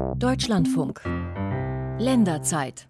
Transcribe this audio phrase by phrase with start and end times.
[0.00, 1.02] Deutschlandfunk.
[1.98, 2.88] Länderzeit.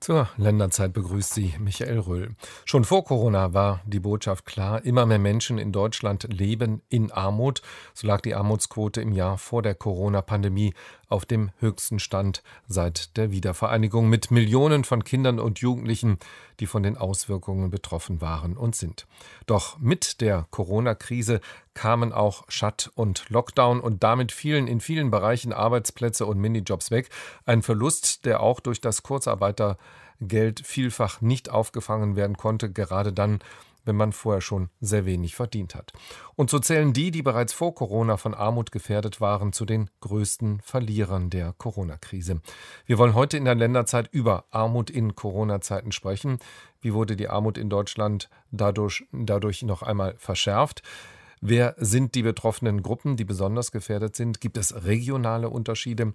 [0.00, 2.36] Zur Länderzeit begrüßt Sie Michael Röhl.
[2.64, 7.62] Schon vor Corona war die Botschaft klar, immer mehr Menschen in Deutschland leben in Armut.
[7.94, 10.74] So lag die Armutsquote im Jahr vor der Corona-Pandemie
[11.08, 16.18] auf dem höchsten Stand seit der Wiedervereinigung mit Millionen von Kindern und Jugendlichen,
[16.60, 19.06] die von den Auswirkungen betroffen waren und sind.
[19.46, 21.40] Doch mit der Corona-Krise
[21.74, 27.08] kamen auch Shut- und Lockdown und damit fielen in vielen Bereichen Arbeitsplätze und Minijobs weg.
[27.46, 33.38] Ein Verlust, der auch durch das Kurzarbeitergeld vielfach nicht aufgefangen werden konnte, gerade dann,
[33.88, 35.92] wenn man vorher schon sehr wenig verdient hat.
[36.36, 40.60] Und so zählen die, die bereits vor Corona von Armut gefährdet waren, zu den größten
[40.60, 42.40] Verlierern der Corona-Krise.
[42.86, 46.38] Wir wollen heute in der Länderzeit über Armut in Corona-Zeiten sprechen.
[46.80, 50.82] Wie wurde die Armut in Deutschland dadurch, dadurch noch einmal verschärft?
[51.40, 54.40] Wer sind die betroffenen Gruppen, die besonders gefährdet sind?
[54.40, 56.12] Gibt es regionale Unterschiede?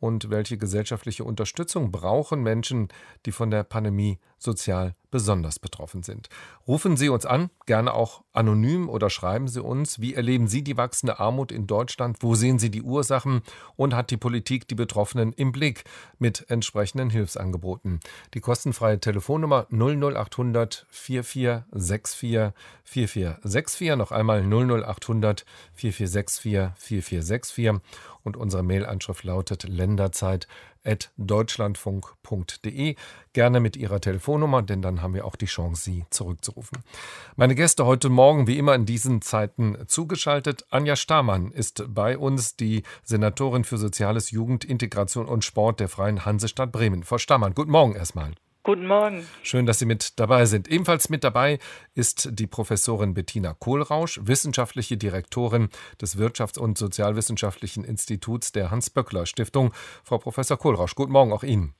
[0.00, 2.88] und welche gesellschaftliche Unterstützung brauchen Menschen,
[3.24, 6.28] die von der Pandemie sozial besonders betroffen sind.
[6.66, 10.76] Rufen Sie uns an, gerne auch anonym oder schreiben Sie uns, wie erleben Sie die
[10.76, 13.42] wachsende Armut in Deutschland, wo sehen Sie die Ursachen?
[13.76, 15.84] Und hat die Politik die Betroffenen im Blick
[16.18, 18.00] mit entsprechenden Hilfsangeboten.
[18.34, 27.80] Die kostenfreie Telefonnummer 00800 4464 4464, noch einmal 00800 4464 4464
[28.24, 29.64] und unsere Mailanschrift lautet
[30.84, 32.96] länderzeit.deutschlandfunk.de.
[33.32, 36.78] Gerne mit Ihrer Telefonnummer, denn dann haben wir auch die Chance, Sie zurückzurufen.
[37.36, 40.66] Meine Gäste heute Morgen, wie immer in diesen Zeiten zugeschaltet.
[40.70, 46.24] Anja Stamann ist bei uns, die Senatorin für Soziales, Jugend, Integration und Sport der Freien
[46.24, 47.02] Hansestadt Bremen.
[47.02, 48.34] Frau Stamann, guten Morgen erstmal.
[48.64, 49.26] Guten Morgen.
[49.42, 50.68] Schön, dass Sie mit dabei sind.
[50.68, 51.58] Ebenfalls mit dabei
[51.94, 55.68] ist die Professorin Bettina Kohlrausch, wissenschaftliche Direktorin
[56.00, 59.74] des Wirtschafts- und Sozialwissenschaftlichen Instituts der Hans-Böckler-Stiftung.
[60.02, 61.74] Frau Professor Kohlrausch, guten Morgen auch Ihnen.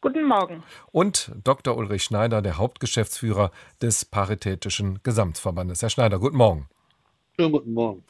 [0.00, 0.62] Guten Morgen.
[0.92, 1.76] Und Dr.
[1.76, 3.50] Ulrich Schneider, der Hauptgeschäftsführer
[3.82, 5.82] des Paritätischen Gesamtverbandes.
[5.82, 6.68] Herr Schneider, guten Morgen.
[7.40, 8.04] Schönen guten Morgen.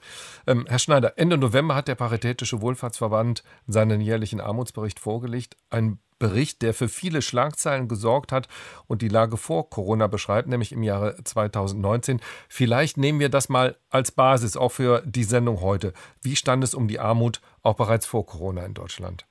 [0.48, 5.56] Ähm, Herr Schneider, Ende November hat der Paritätische Wohlfahrtsverband seinen jährlichen Armutsbericht vorgelegt.
[5.70, 8.48] Ein Bericht, der für viele Schlagzeilen gesorgt hat
[8.88, 12.20] und die Lage vor Corona beschreibt, nämlich im Jahre 2019.
[12.48, 15.92] Vielleicht nehmen wir das mal als Basis auch für die Sendung heute.
[16.22, 19.26] Wie stand es um die Armut auch bereits vor Corona in Deutschland?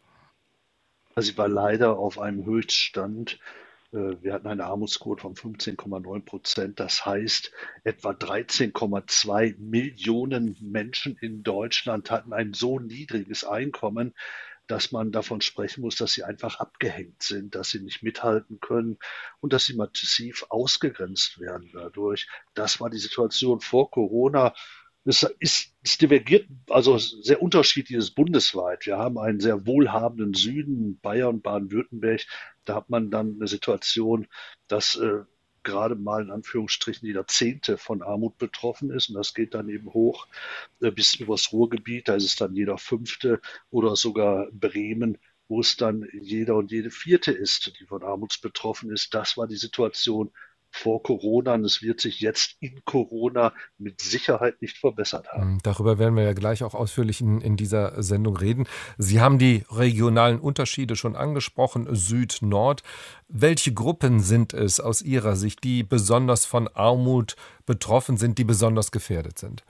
[1.14, 3.38] Also sie war leider auf einem Höchststand.
[3.92, 6.80] Äh, wir hatten eine Armutsquote von 15,9 Prozent.
[6.80, 7.52] Das heißt,
[7.84, 14.14] etwa 13,2 Millionen Menschen in Deutschland hatten ein so niedriges Einkommen,
[14.68, 19.00] dass man davon sprechen muss, dass sie einfach abgehängt sind, dass sie nicht mithalten können
[19.40, 22.28] und dass sie massiv ausgegrenzt werden dadurch.
[22.54, 24.54] Das war die Situation vor Corona.
[25.06, 28.86] Es, ist, es divergiert also sehr unterschiedliches bundesweit.
[28.86, 32.28] Wir haben einen sehr wohlhabenden Süden, Bayern, Baden-Württemberg.
[32.70, 34.28] Da hat man dann eine Situation,
[34.68, 35.24] dass äh,
[35.64, 39.10] gerade mal in Anführungsstrichen jeder Zehnte von Armut betroffen ist.
[39.10, 40.28] Und das geht dann eben hoch
[40.80, 42.08] äh, bis übers Ruhrgebiet.
[42.08, 43.42] Da ist es dann jeder Fünfte
[43.72, 48.92] oder sogar Bremen, wo es dann jeder und jede Vierte ist, die von Armut betroffen
[48.92, 49.16] ist.
[49.16, 50.32] Das war die Situation
[50.72, 55.42] vor Corona und es wird sich jetzt in Corona mit Sicherheit nicht verbessert haben.
[55.42, 58.68] Hm, darüber werden wir ja gleich auch ausführlich in, in dieser Sendung reden.
[58.98, 62.84] Sie haben die regionalen Unterschiede schon angesprochen, Süd, Nord.
[63.28, 67.36] Welche Gruppen sind es aus Ihrer Sicht, die besonders von Armut
[67.66, 69.64] betroffen sind, die besonders gefährdet sind?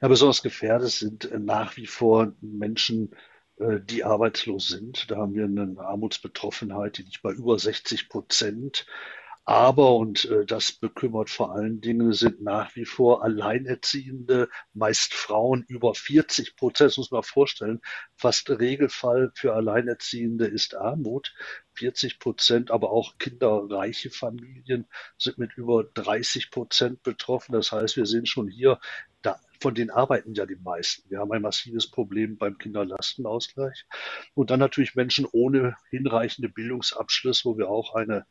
[0.00, 3.10] Ja, besonders gefährdet sind nach wie vor Menschen,
[3.58, 5.10] äh, die arbeitslos sind.
[5.10, 8.86] Da haben wir eine Armutsbetroffenheit, die liegt bei über 60 Prozent.
[9.46, 15.64] Aber, und äh, das bekümmert vor allen Dingen, sind nach wie vor Alleinerziehende, meist Frauen
[15.68, 17.82] über 40 Prozent, das muss man vorstellen.
[18.16, 21.34] Fast Regelfall für Alleinerziehende ist Armut.
[21.74, 24.86] 40 Prozent, aber auch kinderreiche Familien
[25.18, 27.52] sind mit über 30 Prozent betroffen.
[27.52, 28.78] Das heißt, wir sehen schon hier,
[29.22, 31.10] da, von denen arbeiten ja die meisten.
[31.10, 33.86] Wir haben ein massives Problem beim Kinderlastenausgleich.
[34.34, 38.26] Und dann natürlich Menschen ohne hinreichende Bildungsabschluss, wo wir auch eine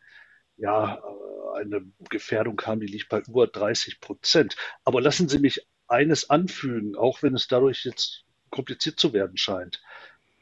[0.64, 4.56] ja, äh, eine Gefährdung haben, die liegt bei über 30 Prozent.
[4.86, 9.82] Aber lassen Sie mich eines anfügen, auch wenn es dadurch jetzt kompliziert zu werden scheint.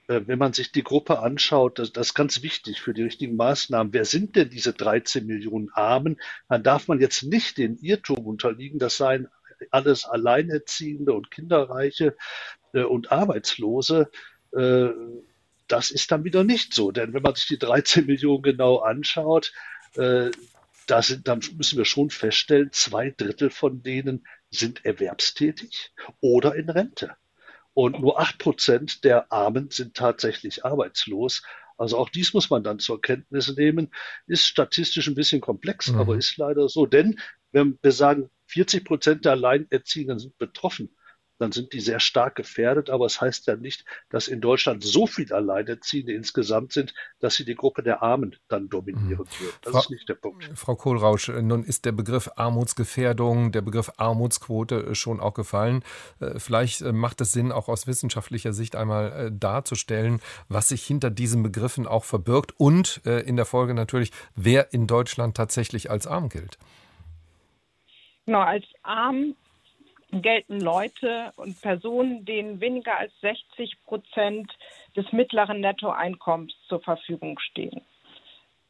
[0.07, 3.35] Äh, wenn man sich die Gruppe anschaut, das, das ist ganz wichtig für die richtigen
[3.35, 3.93] Maßnahmen.
[3.93, 6.21] Wer sind denn diese 13 Millionen Armen?
[6.47, 9.27] Dann darf man jetzt nicht den Irrtum unterliegen, das seien
[9.71, 12.15] alles Alleinerziehende und Kinderreiche
[12.73, 14.09] äh, und Arbeitslose.
[15.69, 19.53] Das ist dann wieder nicht so, denn wenn man sich die 13 Millionen genau anschaut,
[19.95, 26.69] da sind, dann müssen wir schon feststellen, zwei Drittel von denen sind erwerbstätig oder in
[26.69, 27.15] Rente.
[27.73, 31.43] Und nur acht Prozent der Armen sind tatsächlich arbeitslos.
[31.77, 33.93] Also auch dies muss man dann zur Kenntnis nehmen.
[34.27, 35.99] Ist statistisch ein bisschen komplex, mhm.
[35.99, 36.85] aber ist leider so.
[36.85, 37.19] Denn
[37.51, 40.95] wenn wir sagen, 40 Prozent der Alleinerziehenden sind betroffen,
[41.41, 42.89] dann sind die sehr stark gefährdet.
[42.89, 47.45] Aber es heißt ja nicht, dass in Deutschland so viele Alleinerziehende insgesamt sind, dass sie
[47.45, 49.45] die Gruppe der Armen dann dominieren mhm.
[49.45, 49.59] wird.
[49.63, 50.49] Das Frau, ist nicht der Punkt.
[50.55, 55.83] Frau Kohlrausch, nun ist der Begriff Armutsgefährdung, der Begriff Armutsquote schon auch gefallen.
[56.19, 60.83] Äh, vielleicht äh, macht es Sinn, auch aus wissenschaftlicher Sicht einmal äh, darzustellen, was sich
[60.83, 66.07] hinter diesen Begriffen auch verbirgt und in der Folge natürlich, wer in Deutschland tatsächlich als
[66.07, 66.57] arm gilt.
[68.25, 69.35] Genau, als arm
[70.11, 74.51] gelten Leute und Personen, denen weniger als 60 Prozent
[74.95, 77.81] des mittleren Nettoeinkommens zur Verfügung stehen.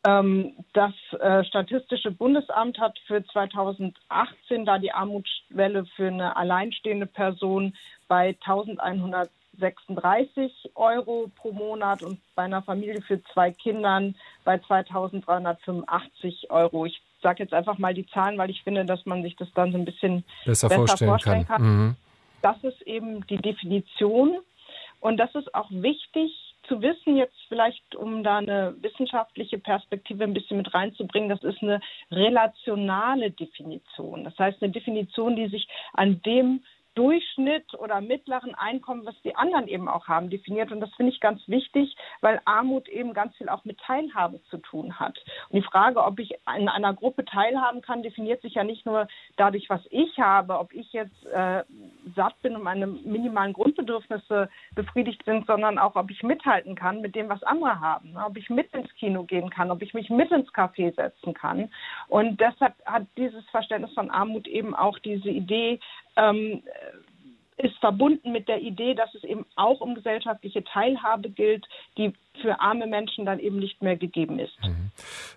[0.04, 7.76] Ähm, das äh, Statistische Bundesamt hat für 2018 da die Armutsschwelle für eine alleinstehende Person
[8.08, 16.88] bei 1136 Euro pro Monat und bei einer Familie für zwei Kindern bei 2385 Euro.
[16.88, 19.72] Ich sage jetzt einfach mal die Zahlen, weil ich finde, dass man sich das dann
[19.72, 21.62] so ein bisschen besser, besser vorstellen, vorstellen, kann.
[21.62, 21.78] kann.
[21.78, 21.96] Mhm.
[22.42, 24.40] Das ist eben die Definition.
[25.00, 26.32] Und das ist auch wichtig
[26.68, 31.62] zu wissen, jetzt vielleicht, um da eine wissenschaftliche Perspektive ein bisschen mit reinzubringen, das ist
[31.62, 31.82] eine
[32.12, 34.24] relationale Definition.
[34.24, 36.64] Das heißt, eine Definition, die sich an dem
[36.96, 40.72] Durchschnitt oder mittleren Einkommen, was die anderen eben auch haben, definiert.
[40.72, 44.58] Und das finde ich ganz wichtig, weil Armut eben ganz viel auch mit Teilhabe zu
[44.58, 45.18] tun hat.
[45.50, 49.08] Und die Frage, ob ich in einer Gruppe teilhaben kann, definiert sich ja nicht nur
[49.38, 51.64] dadurch, was ich habe, ob ich jetzt äh,
[52.16, 57.16] satt bin und meine minimalen Grundbedürfnisse befriedigt sind, sondern auch, ob ich mithalten kann mit
[57.16, 58.18] dem, was andere haben.
[58.18, 61.72] Ob ich mit ins Kino gehen kann, ob ich mich mit ins Café setzen kann.
[62.08, 65.80] Und deshalb hat dieses Verständnis von Armut eben auch diese Idee,
[66.16, 66.64] ähm,
[67.58, 71.68] ist verbunden mit der Idee, dass es eben auch um gesellschaftliche Teilhabe gilt,
[71.98, 74.58] die für arme Menschen dann eben nicht mehr gegeben ist.
[74.64, 74.92] Mhm.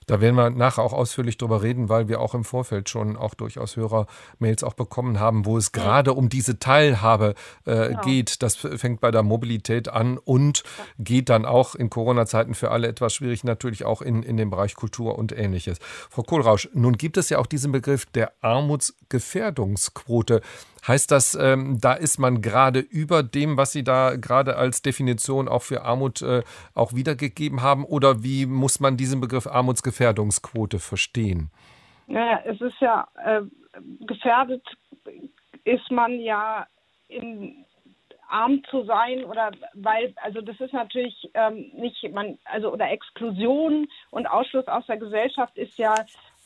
[0.07, 3.35] Da werden wir nachher auch ausführlich drüber reden, weil wir auch im Vorfeld schon auch
[3.35, 5.83] durchaus Hörermails auch bekommen haben, wo es ja.
[5.83, 7.35] gerade um diese Teilhabe
[7.65, 8.01] äh, genau.
[8.03, 8.43] geht.
[8.43, 10.85] Das fängt bei der Mobilität an und ja.
[10.99, 14.75] geht dann auch in Corona-Zeiten für alle etwas schwierig, natürlich auch in, in dem Bereich
[14.75, 15.79] Kultur und ähnliches.
[16.11, 20.41] Frau Kohlrausch, nun gibt es ja auch diesen Begriff der Armutsgefährdungsquote.
[20.87, 25.49] Heißt das, ähm, da ist man gerade über dem, was Sie da gerade als Definition
[25.49, 26.43] auch für Armut äh,
[26.75, 27.85] auch wiedergegeben haben?
[27.85, 31.51] Oder wie muss man diesen Begriff Armutsgefährdungsquote verstehen?
[32.07, 33.43] Naja, es ist ja äh,
[34.07, 34.63] gefährdet,
[35.65, 36.67] ist man ja
[37.09, 37.65] in
[38.29, 43.87] arm zu sein oder weil, also das ist natürlich ähm, nicht, man, also oder Exklusion
[44.11, 45.95] und Ausschluss aus der Gesellschaft ist ja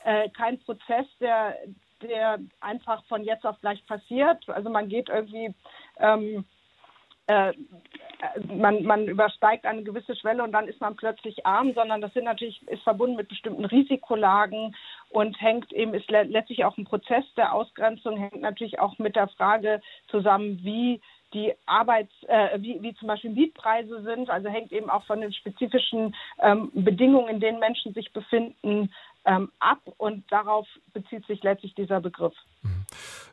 [0.04, 1.56] äh, kein Prozess, der,
[2.02, 4.48] der einfach von jetzt auf gleich passiert.
[4.48, 5.54] Also man geht irgendwie
[5.98, 6.44] ähm,
[7.28, 7.52] äh,
[8.52, 12.24] man, man übersteigt eine gewisse Schwelle und dann ist man plötzlich arm, sondern das sind
[12.24, 14.74] natürlich, ist verbunden mit bestimmten Risikolagen
[15.10, 19.28] und hängt eben, ist letztlich auch ein Prozess der Ausgrenzung, hängt natürlich auch mit der
[19.28, 21.00] Frage zusammen, wie
[21.34, 25.32] die Arbeits, äh, wie, wie zum Beispiel Mietpreise sind, also hängt eben auch von den
[25.32, 28.92] spezifischen ähm, Bedingungen, in denen Menschen sich befinden,
[29.24, 32.34] ähm, ab und darauf bezieht sich letztlich dieser Begriff.
[32.62, 32.86] Mhm.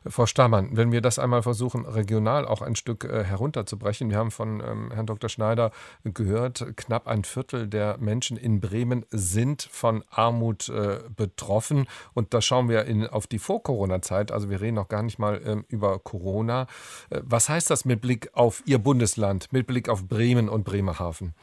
[0.08, 4.10] Frau Stamann, wenn wir das einmal versuchen, regional auch ein Stück äh, herunterzubrechen.
[4.10, 5.28] Wir haben von ähm, Herrn Dr.
[5.28, 5.72] Schneider
[6.04, 11.86] gehört, knapp ein Viertel der Menschen in Bremen sind von Armut äh, betroffen.
[12.14, 14.32] Und da schauen wir in, auf die Vor-Corona-Zeit.
[14.32, 16.66] Also wir reden noch gar nicht mal ähm, über Corona.
[17.10, 21.34] Äh, was heißt das mit Blick auf Ihr Bundesland, mit Blick auf Bremen und Bremerhaven?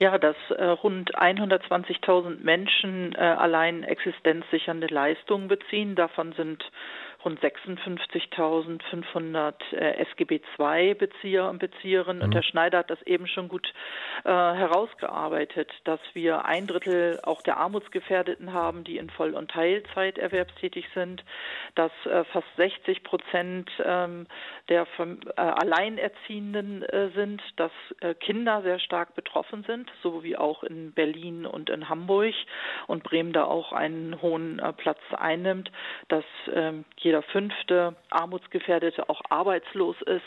[0.00, 5.94] Ja, dass äh, rund 120.000 Menschen äh, allein existenzsichernde Leistungen beziehen.
[5.94, 6.64] Davon sind
[7.24, 12.18] rund 56.500 äh, SGB-II-Bezieher und Bezieherinnen.
[12.18, 12.24] Mhm.
[12.24, 13.72] Und Herr Schneider hat das eben schon gut
[14.24, 20.18] äh, herausgearbeitet, dass wir ein Drittel auch der Armutsgefährdeten haben, die in Voll- und Teilzeit
[20.18, 21.24] erwerbstätig sind,
[21.74, 24.26] dass äh, fast 60 Prozent ähm,
[24.68, 30.62] der äh, Alleinerziehenden äh, sind, dass äh, Kinder sehr stark betroffen sind, so wie auch
[30.62, 32.34] in Berlin und in Hamburg
[32.86, 35.72] und Bremen da auch einen hohen Platz einnimmt,
[36.08, 40.22] dass ähm, jeder fünfte Armutsgefährdete auch arbeitslos ist,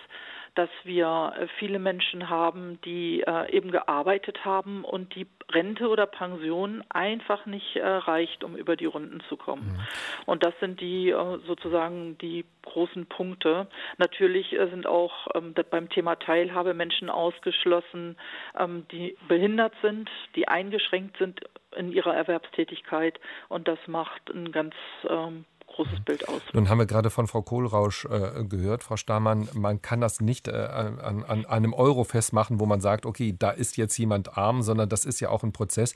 [0.56, 6.06] dass wir äh, viele Menschen haben, die äh, eben gearbeitet haben und die Rente oder
[6.06, 9.63] Pension einfach nicht äh, reicht, um über die Runden zu kommen.
[9.63, 9.80] Mhm.
[10.25, 11.16] Und das sind die
[11.48, 13.68] sozusagen die großen Punkte.
[13.98, 18.18] Natürlich sind auch ähm, beim Thema Teilhabe Menschen ausgeschlossen,
[18.60, 21.40] ähm, die behindert sind, die eingeschränkt sind
[21.75, 24.75] in ihrer Erwerbstätigkeit und das macht einen ganz
[25.10, 26.42] ähm, großes Bild aus.
[26.53, 30.48] Nun haben wir gerade von Frau Kohlrausch äh, gehört, Frau Stamann, man kann das nicht
[30.48, 34.62] äh, an, an einem Euro festmachen, wo man sagt, okay, da ist jetzt jemand arm,
[34.62, 35.96] sondern das ist ja auch ein Prozess.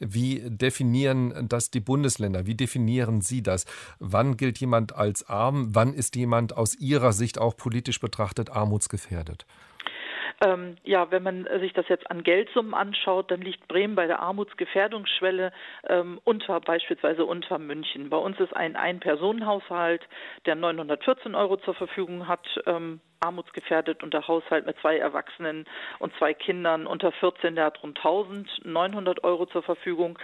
[0.00, 2.46] Wie definieren das die Bundesländer?
[2.46, 3.66] Wie definieren Sie das?
[3.98, 5.74] Wann gilt jemand als arm?
[5.74, 9.44] Wann ist jemand aus Ihrer Sicht auch politisch betrachtet armutsgefährdet?
[10.42, 14.20] Ähm, ja, wenn man sich das jetzt an Geldsummen anschaut, dann liegt Bremen bei der
[14.20, 15.52] Armutsgefährdungsschwelle
[15.88, 18.08] ähm, unter beispielsweise unter München.
[18.08, 20.02] Bei uns ist ein Ein-Personen-Haushalt,
[20.46, 25.66] der 914 Euro zur Verfügung hat, ähm, armutsgefährdet und der Haushalt mit zwei Erwachsenen
[25.98, 30.18] und zwei Kindern unter 14, der hat rund 1900 Euro zur Verfügung.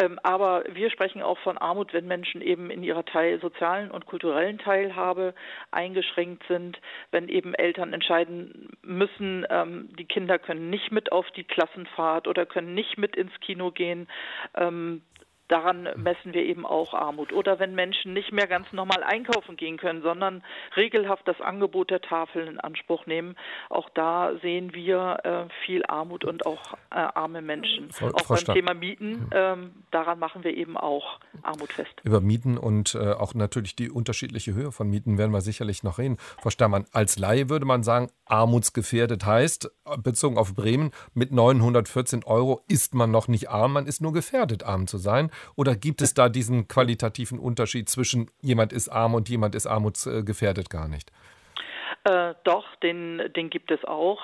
[0.00, 4.06] Ähm, aber wir sprechen auch von Armut, wenn Menschen eben in ihrer Teil, sozialen und
[4.06, 5.34] kulturellen Teilhabe
[5.72, 6.80] eingeschränkt sind,
[7.10, 12.46] wenn eben Eltern entscheiden müssen, ähm, die Kinder können nicht mit auf die Klassenfahrt oder
[12.46, 14.08] können nicht mit ins Kino gehen.
[14.54, 15.02] Ähm,
[15.48, 17.32] Daran messen wir eben auch Armut.
[17.32, 20.42] Oder wenn Menschen nicht mehr ganz normal einkaufen gehen können, sondern
[20.76, 23.36] regelhaft das Angebot der Tafeln in Anspruch nehmen.
[23.70, 27.92] Auch da sehen wir äh, viel Armut und auch äh, arme Menschen.
[27.92, 28.56] Frau, auch Frau beim Stadt.
[28.56, 31.94] Thema Mieten, ähm, daran machen wir eben auch Armut fest.
[32.02, 35.98] Über Mieten und äh, auch natürlich die unterschiedliche Höhe von Mieten werden wir sicherlich noch
[35.98, 36.16] reden.
[36.18, 39.70] Frau Stammann, als Laie würde man sagen, armutsgefährdet heißt,
[40.02, 44.64] bezogen auf Bremen, mit 914 Euro ist man noch nicht arm, man ist nur gefährdet,
[44.64, 45.30] arm zu sein.
[45.54, 50.70] Oder gibt es da diesen qualitativen Unterschied zwischen jemand ist arm und jemand ist armutsgefährdet
[50.70, 51.10] gar nicht?
[52.04, 54.20] Äh, doch, den, den gibt es auch.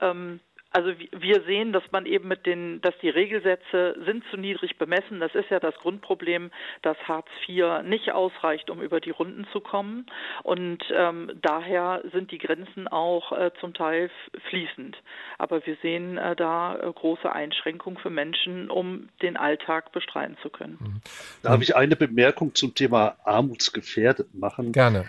[0.00, 0.40] Ähm,
[0.74, 5.20] also wir sehen, dass man eben mit den, dass die Regelsätze sind zu niedrig bemessen.
[5.20, 6.50] Das ist ja das Grundproblem,
[6.82, 10.06] dass Hartz IV nicht ausreicht, um über die Runden zu kommen.
[10.42, 14.10] Und ähm, daher sind die Grenzen auch äh, zum Teil
[14.50, 14.96] fließend.
[15.38, 20.50] Aber wir sehen äh, da äh, große Einschränkungen für Menschen, um den Alltag bestreiten zu
[20.50, 20.78] können.
[20.80, 21.00] Mhm.
[21.44, 24.72] Darf ich eine Bemerkung zum Thema armutsgefährdet machen?
[24.72, 25.08] Gerne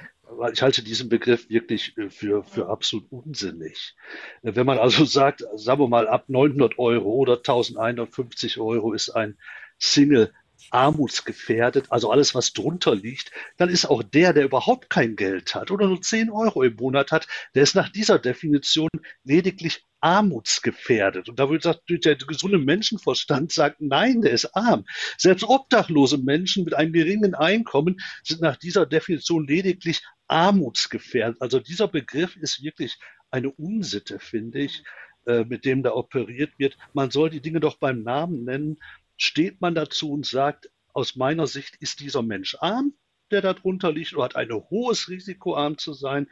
[0.52, 3.96] ich halte diesen Begriff wirklich äh, für, für absolut unsinnig.
[4.42, 9.10] Äh, wenn man also sagt, sagen wir mal, ab 900 Euro oder 1150 Euro ist
[9.10, 9.38] ein
[9.78, 10.34] Single
[10.72, 15.72] armutsgefährdet, also alles, was drunter liegt, dann ist auch der, der überhaupt kein Geld hat
[15.72, 18.90] oder nur 10 Euro im Monat hat, der ist nach dieser Definition
[19.24, 21.30] lediglich armutsgefährdet.
[21.30, 24.86] Und da würde sagt, der gesunde Menschenverstand sagt, nein, der ist arm.
[25.18, 31.42] Selbst obdachlose Menschen mit einem geringen Einkommen sind nach dieser Definition lediglich armutsgefährdet.
[31.42, 33.00] Also dieser Begriff ist wirklich
[33.32, 34.84] eine Unsitte, finde ich,
[35.26, 36.78] äh, mit dem da operiert wird.
[36.94, 38.78] Man soll die Dinge doch beim Namen nennen.
[39.18, 42.94] Steht man dazu und sagt, aus meiner Sicht ist dieser Mensch arm,
[43.32, 46.28] der darunter liegt, oder hat ein hohes Risiko, arm zu sein.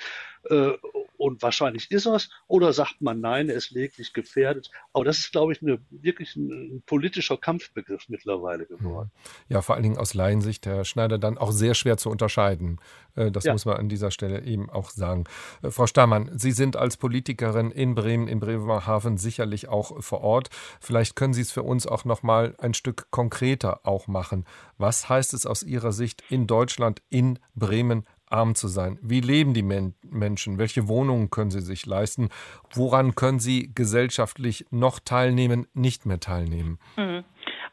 [0.49, 0.73] Äh,
[1.17, 2.29] und wahrscheinlich ist er es.
[2.47, 4.71] Oder sagt man, nein, er ist lediglich gefährdet.
[4.91, 9.09] Aber das ist, glaube ich, eine, wirklich ein, ein, politischer Kampfbegriff mittlerweile geworden.
[9.47, 12.81] Ja, vor allen Dingen aus Laiensicht, Herr Schneider, dann auch sehr schwer zu unterscheiden.
[13.15, 13.53] Äh, das ja.
[13.53, 15.23] muss man an dieser Stelle eben auch sagen.
[15.61, 20.49] Äh, Frau Stamann, Sie sind als Politikerin in Bremen, in Bremerhaven sicherlich auch vor Ort.
[20.81, 24.43] Vielleicht können Sie es für uns auch noch mal ein Stück konkreter auch machen.
[24.77, 28.97] Was heißt es aus Ihrer Sicht in Deutschland, in Bremen arm zu sein?
[29.01, 30.57] Wie leben die Men Menschen?
[30.57, 32.29] Welche Wohnungen können sie sich leisten?
[32.73, 36.79] Woran können sie gesellschaftlich noch teilnehmen, nicht mehr teilnehmen?
[36.97, 37.23] Mhm.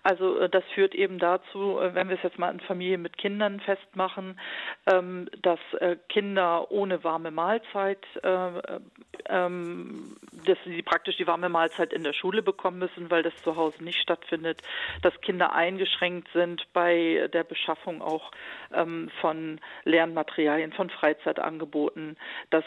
[0.02, 3.18] Also äh, das führt eben dazu, äh, wenn wir es jetzt mal in Familien mit
[3.18, 4.38] Kindern festmachen,
[4.90, 8.04] ähm, dass äh, Kinder ohne warme Mahlzeit,
[9.30, 13.56] ähm, dass sie praktisch die warme Mahlzeit in der Schule bekommen müssen, weil das zu
[13.56, 14.62] Hause nicht stattfindet,
[15.02, 18.30] dass Kinder eingeschränkt sind bei der Beschaffung auch
[18.72, 22.16] ähm, von Lernmaterialien, von Freizeitangeboten,
[22.50, 22.64] dass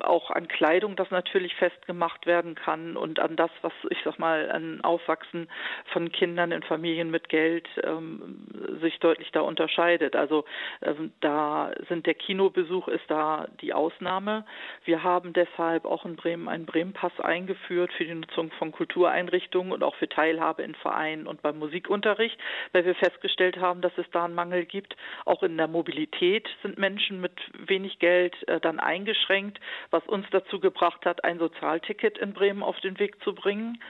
[0.00, 4.50] auch an Kleidung das natürlich festgemacht werden kann und an das, was ich sag mal,
[4.50, 5.48] an Aufwachsen
[5.92, 8.46] von Kindern Kindern in Familien mit Geld ähm,
[8.80, 10.16] sich deutlich da unterscheidet.
[10.16, 10.44] Also
[10.80, 14.44] ähm, da sind der Kinobesuch ist da die Ausnahme.
[14.84, 19.82] Wir haben deshalb auch in Bremen einen Bremen-Pass eingeführt für die Nutzung von Kultureinrichtungen und
[19.82, 22.38] auch für Teilhabe in Vereinen und beim Musikunterricht,
[22.72, 24.96] weil wir festgestellt haben, dass es da einen Mangel gibt.
[25.24, 27.32] Auch in der Mobilität sind Menschen mit
[27.66, 29.58] wenig Geld äh, dann eingeschränkt,
[29.90, 33.82] was uns dazu gebracht hat, ein Sozialticket in Bremen auf den Weg zu bringen.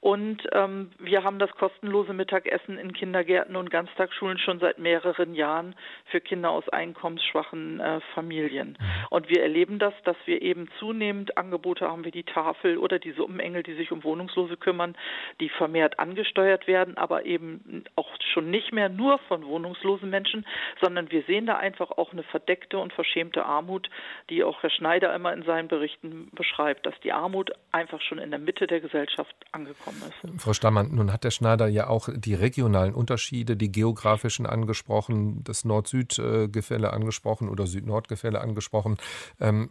[0.00, 5.74] Und ähm, wir haben das kostenlose Mittagessen in Kindergärten und Ganztagsschulen schon seit mehreren Jahren
[6.06, 8.78] für Kinder aus einkommensschwachen äh, Familien.
[8.80, 9.06] Mhm.
[9.10, 13.22] Und wir erleben das, dass wir eben zunehmend Angebote haben wie die Tafel oder diese
[13.22, 14.96] Umengel, die sich um Wohnungslose kümmern,
[15.38, 20.46] die vermehrt angesteuert werden, aber eben auch schon nicht mehr nur von wohnungslosen Menschen,
[20.80, 23.90] sondern wir sehen da einfach auch eine verdeckte und verschämte Armut,
[24.30, 28.30] die auch Herr Schneider immer in seinen Berichten beschreibt, dass die Armut einfach schon in
[28.30, 30.40] der Mitte der Gesellschaft angekommen ist.
[30.42, 35.64] Frau Stammann, nun hat der Schneider ja auch die regionalen Unterschiede, die geografischen angesprochen, das
[35.64, 38.96] Nord-Süd-Gefälle angesprochen oder Süd-Nord-Gefälle angesprochen.
[39.40, 39.70] Ähm,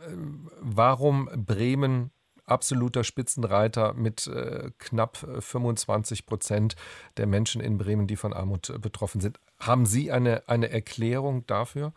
[0.61, 2.11] warum Bremen
[2.49, 6.75] absoluter Spitzenreiter mit äh, knapp 25 Prozent
[7.17, 9.39] der Menschen in Bremen, die von Armut betroffen sind.
[9.59, 11.93] Haben Sie eine, eine Erklärung dafür?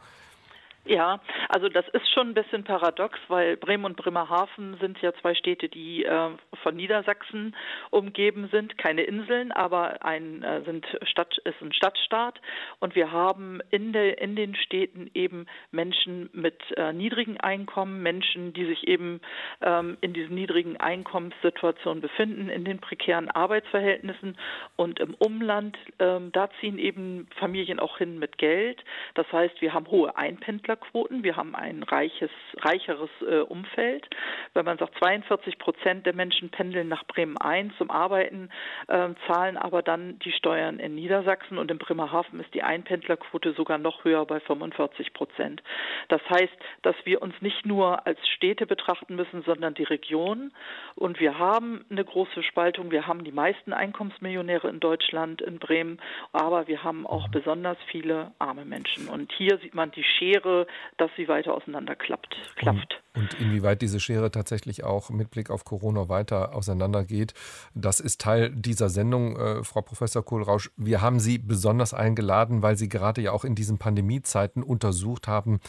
[0.84, 5.36] Ja, also das ist schon ein bisschen paradox, weil Bremen und Bremerhaven sind ja zwei
[5.36, 7.54] Städte, die äh, von Niedersachsen
[7.90, 12.40] umgeben sind, keine Inseln, aber ein äh, sind Stadt ist ein Stadtstaat
[12.80, 18.52] und wir haben in der in den Städten eben Menschen mit äh, niedrigen Einkommen, Menschen,
[18.52, 19.20] die sich eben
[19.60, 24.36] ähm, in diesen niedrigen Einkommenssituationen befinden, in den prekären Arbeitsverhältnissen
[24.74, 28.82] und im Umland ähm, da ziehen eben Familien auch hin mit Geld.
[29.14, 31.24] Das heißt, wir haben hohe Einpendler Pendlerquoten.
[31.24, 34.08] Wir haben ein reiches, reicheres äh, Umfeld.
[34.54, 38.50] Wenn man sagt, 42 Prozent der Menschen pendeln nach Bremen ein zum Arbeiten,
[38.88, 43.78] äh, zahlen aber dann die Steuern in Niedersachsen und in Bremerhaven ist die Einpendlerquote sogar
[43.78, 45.62] noch höher bei 45 Prozent.
[46.08, 46.52] Das heißt,
[46.82, 50.52] dass wir uns nicht nur als Städte betrachten müssen, sondern die Region.
[50.94, 52.90] Und wir haben eine große Spaltung.
[52.90, 56.00] Wir haben die meisten Einkommensmillionäre in Deutschland, in Bremen,
[56.32, 59.08] aber wir haben auch besonders viele arme Menschen.
[59.08, 60.61] Und hier sieht man die Schere
[60.98, 62.34] dass sie weiter auseinanderklappt.
[62.56, 63.02] Klafft.
[63.14, 67.34] Und, und inwieweit diese Schere tatsächlich auch mit Blick auf Corona weiter auseinandergeht,
[67.74, 70.70] das ist Teil dieser Sendung, äh, Frau Professor Kohlrausch.
[70.76, 75.60] Wir haben Sie besonders eingeladen, weil Sie gerade ja auch in diesen Pandemiezeiten untersucht haben,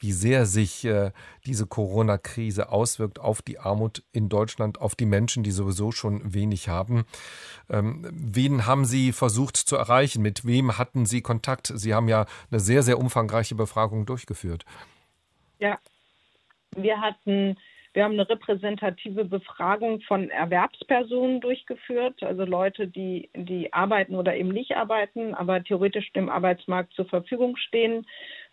[0.00, 1.12] wie sehr sich äh,
[1.46, 6.68] diese Corona-Krise auswirkt auf die Armut in Deutschland, auf die Menschen, die sowieso schon wenig
[6.68, 7.04] haben.
[7.68, 10.22] Ähm, wen haben Sie versucht zu erreichen?
[10.22, 11.66] Mit wem hatten Sie Kontakt?
[11.66, 14.64] Sie haben ja eine sehr, sehr umfangreiche Befragung durchgeführt.
[15.58, 15.78] Ja,
[16.74, 17.56] wir hatten
[17.92, 24.50] wir haben eine repräsentative Befragung von Erwerbspersonen durchgeführt, also Leute, die, die arbeiten oder eben
[24.50, 28.06] nicht arbeiten, aber theoretisch dem Arbeitsmarkt zur Verfügung stehen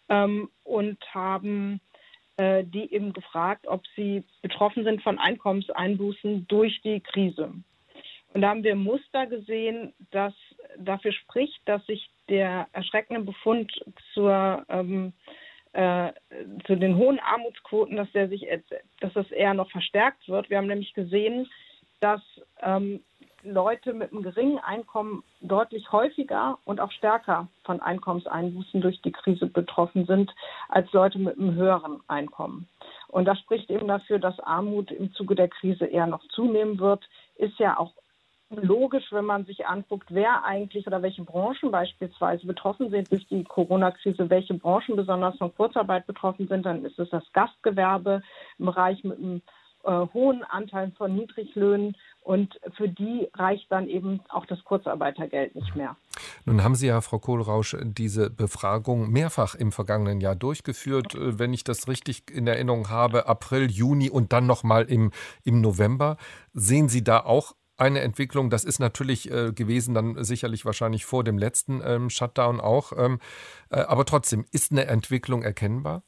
[0.09, 1.81] ähm, und haben
[2.37, 7.53] äh, die eben gefragt, ob sie betroffen sind von Einkommenseinbußen durch die Krise.
[8.33, 10.33] Und da haben wir Muster gesehen, das
[10.77, 13.72] dafür spricht, dass sich der erschreckende Befund
[14.13, 15.13] zur, ähm,
[15.74, 16.11] äh,
[16.65, 18.46] zu den hohen Armutsquoten, dass, der sich,
[19.00, 20.50] dass das eher noch verstärkt wird.
[20.50, 21.48] Wir haben nämlich gesehen,
[22.00, 22.22] dass
[22.61, 23.03] ähm,
[23.43, 29.47] Leute mit einem geringen Einkommen deutlich häufiger und auch stärker von Einkommenseinbußen durch die Krise
[29.47, 30.33] betroffen sind
[30.69, 32.67] als Leute mit einem höheren Einkommen.
[33.07, 37.07] Und das spricht eben dafür, dass Armut im Zuge der Krise eher noch zunehmen wird.
[37.35, 37.93] Ist ja auch
[38.50, 43.43] logisch, wenn man sich anguckt, wer eigentlich oder welche Branchen beispielsweise betroffen sind durch die
[43.43, 48.21] Corona-Krise, welche Branchen besonders von Kurzarbeit betroffen sind, dann ist es das Gastgewerbe
[48.57, 49.41] im Bereich mit einem
[49.83, 51.95] äh, hohen Anteil von Niedriglöhnen
[52.27, 55.96] und für die reicht dann eben auch das Kurzarbeitergeld nicht mehr.
[56.44, 61.16] Nun haben Sie ja, Frau Kohlrausch, diese Befragung mehrfach im vergangenen Jahr durchgeführt.
[61.16, 65.11] Äh, wenn ich das richtig in Erinnerung habe, April, Juni und dann nochmal im,
[65.46, 66.18] im November.
[66.53, 68.50] Sehen Sie da auch eine Entwicklung.
[68.50, 72.92] Das ist natürlich äh, gewesen, dann sicherlich wahrscheinlich vor dem letzten ähm, Shutdown auch.
[72.98, 73.20] Ähm,
[73.70, 76.03] äh, aber trotzdem, ist eine Entwicklung erkennbar?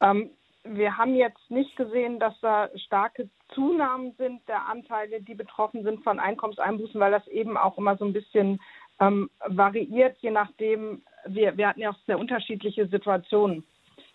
[0.00, 0.30] Ähm,
[0.64, 6.04] wir haben jetzt nicht gesehen, dass da starke Zunahmen sind der Anteile, die betroffen sind
[6.04, 8.60] von Einkommenseinbußen, weil das eben auch immer so ein bisschen
[9.00, 13.64] ähm, variiert, je nachdem, wir, wir hatten ja auch sehr unterschiedliche Situationen,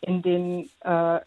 [0.02, 1.20] in denen äh,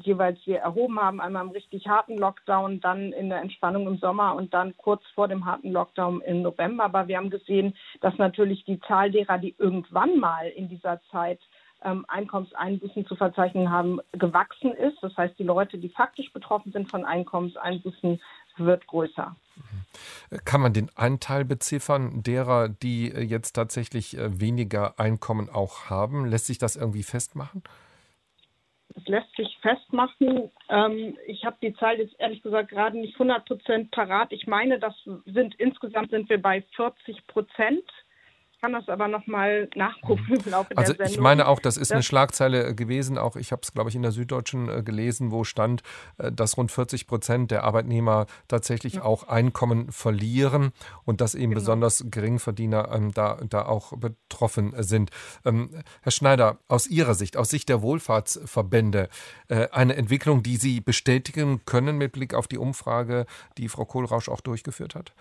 [0.00, 4.34] jeweils wir erhoben haben, einmal im richtig harten Lockdown, dann in der Entspannung im Sommer
[4.34, 6.84] und dann kurz vor dem harten Lockdown im November.
[6.84, 11.40] Aber wir haben gesehen, dass natürlich die Zahl derer, die irgendwann mal in dieser Zeit
[11.84, 14.98] ähm, Einkommenseinbußen zu verzeichnen haben, gewachsen ist.
[15.02, 18.20] Das heißt, die Leute, die faktisch betroffen sind von Einkommenseinbußen,
[18.56, 19.34] wird größer.
[20.44, 26.26] Kann man den Anteil beziffern derer, die äh, jetzt tatsächlich äh, weniger Einkommen auch haben?
[26.26, 27.62] Lässt sich das irgendwie festmachen?
[28.96, 30.50] Es lässt sich festmachen.
[30.68, 34.32] Ähm, ich habe die Zahl jetzt ehrlich gesagt gerade nicht 100 Prozent parat.
[34.32, 34.94] Ich meine, das
[35.26, 37.84] sind insgesamt sind wir bei 40 Prozent
[38.64, 41.14] kann das aber nochmal nachgucken im Laufe also der Sendung.
[41.14, 43.96] Ich meine auch, das ist eine Schlagzeile äh, gewesen, auch ich habe es, glaube ich,
[43.96, 45.82] in der Süddeutschen äh, gelesen, wo stand,
[46.16, 49.02] äh, dass rund 40 Prozent der Arbeitnehmer tatsächlich ja.
[49.02, 50.72] auch Einkommen verlieren
[51.04, 51.60] und dass eben genau.
[51.60, 55.10] besonders Geringverdiener ähm, da, da auch betroffen sind.
[55.44, 59.10] Ähm, Herr Schneider, aus Ihrer Sicht, aus Sicht der Wohlfahrtsverbände,
[59.48, 63.26] äh, eine Entwicklung, die Sie bestätigen können mit Blick auf die Umfrage,
[63.58, 65.12] die Frau Kohlrausch auch durchgeführt hat?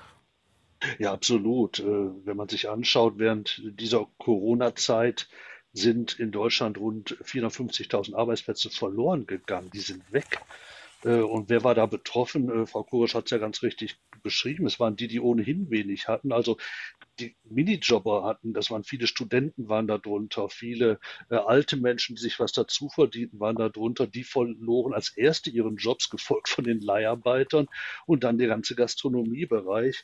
[1.00, 1.80] Ja, absolut.
[1.80, 5.28] Äh, wenn man sich anschaut, während dieser Corona-Zeit
[5.74, 9.72] sind in Deutschland rund 450.000 Arbeitsplätze verloren gegangen.
[9.74, 10.40] Die sind weg.
[11.04, 12.50] Äh, und wer war da betroffen?
[12.50, 14.66] Äh, Frau Kurisch hat es ja ganz richtig beschrieben.
[14.68, 16.32] Es waren die, die ohnehin wenig hatten.
[16.32, 16.58] Also
[17.20, 22.40] die Minijobber hatten, das waren viele Studenten waren da drunter, viele alte Menschen, die sich
[22.40, 24.08] was dazu verdienten, waren da drunter.
[24.08, 27.68] Die verloren als erste ihren Jobs, gefolgt von den Leiharbeitern
[28.08, 30.04] und dann der ganze Gastronomiebereich.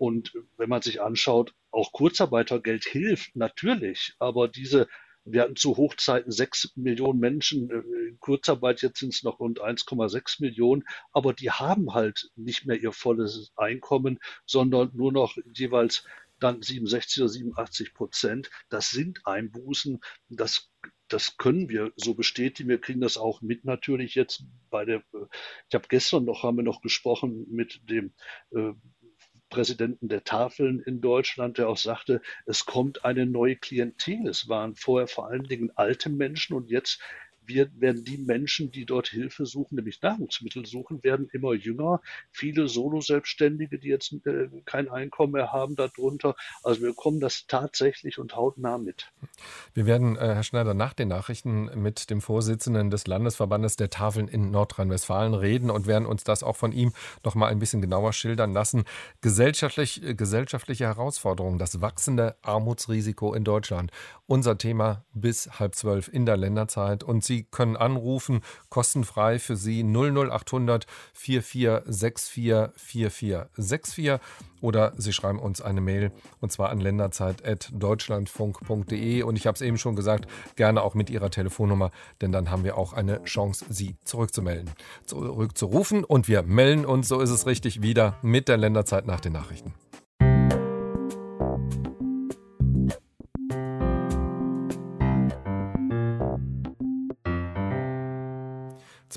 [0.00, 4.88] Und wenn man sich anschaut, auch Kurzarbeitergeld hilft natürlich, aber diese
[5.26, 9.60] wir hatten zu Hochzeiten sechs Millionen Menschen äh, in Kurzarbeit, jetzt sind es noch rund
[9.60, 16.06] 1,6 Millionen, aber die haben halt nicht mehr ihr volles Einkommen, sondern nur noch jeweils
[16.38, 18.50] dann 67 oder 87 Prozent.
[18.70, 20.00] Das sind Einbußen.
[20.30, 20.70] Das
[21.08, 22.68] das können wir so bestätigen.
[22.68, 25.02] Wir kriegen das auch mit natürlich jetzt bei der,
[25.68, 28.14] ich habe gestern noch, haben wir noch gesprochen mit dem
[28.52, 28.72] äh,
[29.50, 34.26] Präsidenten der Tafeln in Deutschland, der auch sagte, es kommt eine neue Klientel.
[34.28, 37.00] Es waren vorher vor allen Dingen alte Menschen und jetzt
[37.44, 42.00] wir werden die Menschen, die dort Hilfe suchen, nämlich Nahrungsmittel suchen, werden immer jünger.
[42.30, 46.36] Viele Solo-Selbstständige, die jetzt äh, kein Einkommen mehr haben darunter.
[46.62, 49.10] Also wir bekommen das tatsächlich und hautnah mit.
[49.74, 54.28] Wir werden, äh, Herr Schneider, nach den Nachrichten mit dem Vorsitzenden des Landesverbandes der Tafeln
[54.28, 56.92] in Nordrhein-Westfalen reden und werden uns das auch von ihm
[57.24, 58.84] noch mal ein bisschen genauer schildern lassen.
[59.20, 63.90] Gesellschaftlich, äh, gesellschaftliche Herausforderungen, das wachsende Armutsrisiko in Deutschland.
[64.26, 67.02] Unser Thema bis halb zwölf in der Länderzeit.
[67.02, 68.40] Und Sie können anrufen,
[68.70, 74.18] kostenfrei für Sie 00800 4464 4464
[74.60, 79.78] oder Sie schreiben uns eine Mail und zwar an länderzeit.deutschlandfunk.de und ich habe es eben
[79.78, 83.94] schon gesagt, gerne auch mit Ihrer Telefonnummer, denn dann haben wir auch eine Chance, Sie
[84.02, 84.72] zurückzumelden,
[85.06, 89.34] zurückzurufen und wir melden uns, so ist es richtig, wieder mit der Länderzeit nach den
[89.34, 89.72] Nachrichten.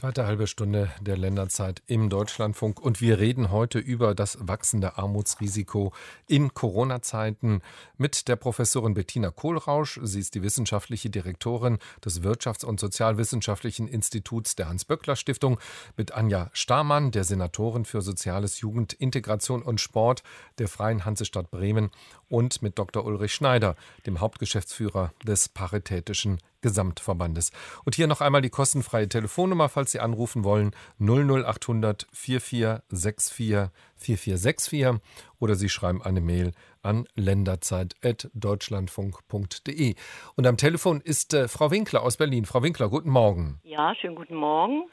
[0.04, 5.94] Zweite halbe Stunde der Länderzeit im Deutschlandfunk und wir reden heute über das wachsende Armutsrisiko
[6.28, 7.62] in Corona-Zeiten
[7.96, 10.02] mit der Professorin Bettina Kohlrausch.
[10.04, 15.58] Sie ist die wissenschaftliche Direktorin des Wirtschafts- und Sozialwissenschaftlichen Instituts der Hans-Böckler-Stiftung,
[15.96, 20.22] mit Anja Stamann, der Senatorin für Soziales, Jugend, Integration und Sport
[20.58, 21.92] der Freien Hansestadt Bremen
[22.28, 23.06] und mit Dr.
[23.06, 27.52] Ulrich Schneider, dem Hauptgeschäftsführer des Paritätischen Gesamtverbandes.
[27.86, 35.00] Und hier noch einmal die kostenfreie Telefonnummer, falls Sie anrufen wollen, 00800 4464 4464
[35.40, 39.94] oder Sie schreiben eine Mail an länderzeit.deutschlandfunk.de.
[40.36, 42.46] Und am Telefon ist äh, Frau Winkler aus Berlin.
[42.46, 43.60] Frau Winkler, guten Morgen.
[43.64, 44.86] Ja, schönen guten Morgen.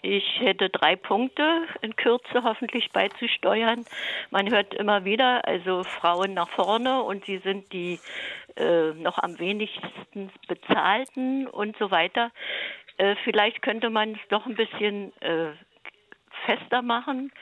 [0.00, 3.84] Ich hätte drei Punkte in Kürze hoffentlich beizusteuern.
[4.30, 7.98] Man hört immer wieder, also Frauen nach vorne und sie sind die
[8.58, 12.30] äh, noch am wenigsten bezahlten und so weiter.
[12.96, 15.52] Äh, vielleicht könnte man es doch ein bisschen äh,
[16.46, 17.32] fester machen.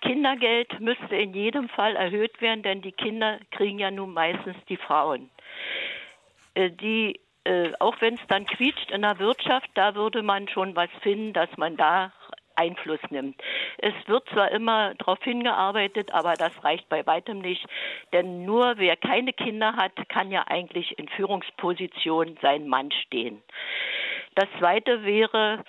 [0.00, 4.76] Kindergeld müsste in jedem Fall erhöht werden, denn die Kinder kriegen ja nun meistens die
[4.76, 5.30] Frauen.
[6.54, 10.76] Äh, die äh, auch wenn es dann quietscht in der Wirtschaft, da würde man schon
[10.76, 12.12] was finden, dass man da
[12.58, 13.40] Einfluss nimmt.
[13.78, 17.64] Es wird zwar immer darauf hingearbeitet, aber das reicht bei weitem nicht,
[18.12, 23.42] denn nur wer keine Kinder hat, kann ja eigentlich in Führungsposition sein Mann stehen.
[24.34, 25.64] Das Zweite wäre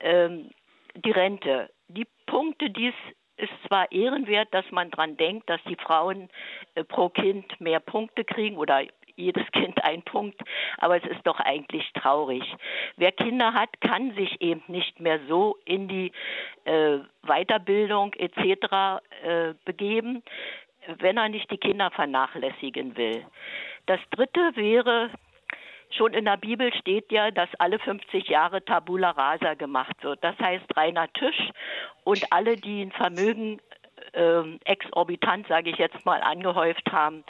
[0.00, 0.50] ähm,
[0.94, 1.70] die Rente.
[1.88, 2.94] Die Punkte, die es
[3.36, 6.28] ist zwar ehrenwert, dass man daran denkt, dass die Frauen
[6.74, 8.82] äh, pro Kind mehr Punkte kriegen oder
[9.16, 10.40] jedes Kind ein Punkt,
[10.78, 12.42] aber es ist doch eigentlich traurig.
[12.96, 16.12] Wer Kinder hat, kann sich eben nicht mehr so in die
[16.64, 19.02] äh, Weiterbildung etc.
[19.22, 20.22] Äh, begeben,
[20.98, 23.24] wenn er nicht die Kinder vernachlässigen will.
[23.86, 25.10] Das Dritte wäre,
[25.96, 30.24] Schon in der Bibel steht ja, dass alle 50 Jahre Tabula rasa gemacht wird.
[30.24, 31.50] Das heißt reiner Tisch
[32.02, 33.60] und alle, die ein Vermögen
[34.14, 37.24] äh, exorbitant, sage ich jetzt mal, angehäuft haben,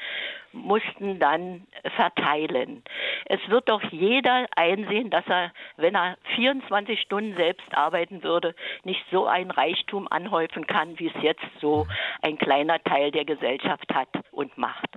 [0.53, 1.67] mussten dann
[1.97, 2.83] verteilen.
[3.27, 9.05] Es wird doch jeder einsehen, dass er, wenn er 24 Stunden selbst arbeiten würde, nicht
[9.11, 11.87] so ein Reichtum anhäufen kann, wie es jetzt so
[12.23, 14.89] ein kleiner Teil der Gesellschaft hat und macht.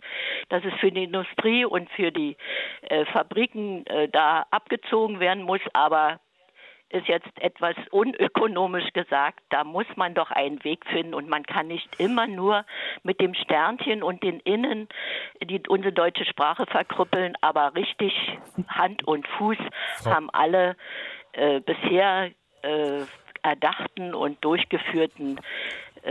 [0.50, 2.38] Dass es für die Industrie und für die
[2.82, 6.20] äh, Fabriken äh, da abgezogen werden muss, aber
[6.90, 9.40] ist jetzt etwas unökonomisch gesagt.
[9.50, 12.66] Da muss man doch einen Weg finden und man kann nicht immer nur
[13.04, 14.88] mit dem Sternchen und den Innen
[15.44, 18.14] die unsere deutsche Sprache verkrüppeln, aber richtig
[18.68, 19.58] Hand und Fuß
[19.98, 20.76] Frau haben alle
[21.34, 23.02] äh, bisher äh,
[23.44, 25.40] erdachten und durchgeführten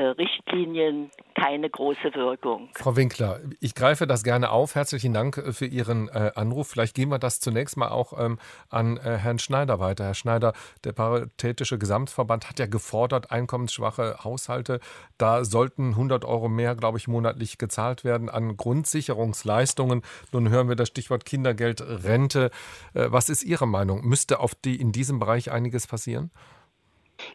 [0.00, 2.68] Richtlinien keine große Wirkung.
[2.74, 4.74] Frau Winkler, ich greife das gerne auf.
[4.74, 6.68] Herzlichen Dank äh, für Ihren äh, Anruf.
[6.68, 8.38] Vielleicht gehen wir das zunächst mal auch ähm,
[8.70, 10.04] an äh, Herrn Schneider weiter.
[10.04, 10.52] Herr Schneider,
[10.84, 14.80] der Paritätische Gesamtverband hat ja gefordert, einkommensschwache Haushalte,
[15.18, 20.02] da sollten 100 Euro mehr, glaube ich, monatlich gezahlt werden an Grundsicherungsleistungen.
[20.32, 22.50] Nun hören wir das Stichwort Kindergeld, Rente.
[22.94, 24.06] Äh, was ist Ihre Meinung?
[24.06, 26.30] Müsste auf die in diesem Bereich einiges passieren?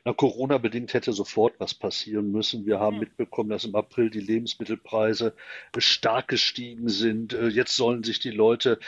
[0.05, 2.65] Na, Corona-bedingt hätte sofort was passieren müssen.
[2.65, 5.35] Wir haben mitbekommen, dass im April die Lebensmittelpreise
[5.77, 7.33] stark gestiegen sind.
[7.33, 8.79] Äh, jetzt sollen sich die Leute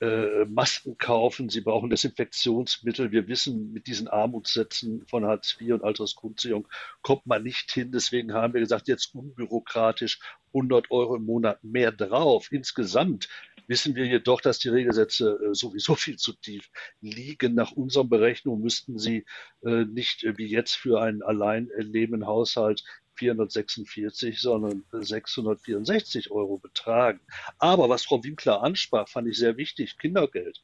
[0.00, 3.10] äh, Masken kaufen, sie brauchen Desinfektionsmittel.
[3.10, 6.68] Wir wissen, mit diesen Armutssätzen von Hartz IV und Altersgrundsicherung
[7.02, 7.90] kommt man nicht hin.
[7.90, 10.20] Deswegen haben wir gesagt, jetzt unbürokratisch
[10.54, 12.52] 100 Euro im Monat mehr drauf.
[12.52, 13.28] Insgesamt
[13.66, 17.54] wissen wir jedoch, dass die Regelsätze äh, sowieso viel zu tief liegen.
[17.54, 19.26] Nach unseren Berechnungen müssten sie
[19.64, 22.84] äh, nicht wie jetzt für einen allein lebenden Haushalt
[23.18, 27.20] 446, sondern 664 Euro betragen.
[27.58, 30.62] Aber was Frau Winkler ansprach, fand ich sehr wichtig, Kindergeld.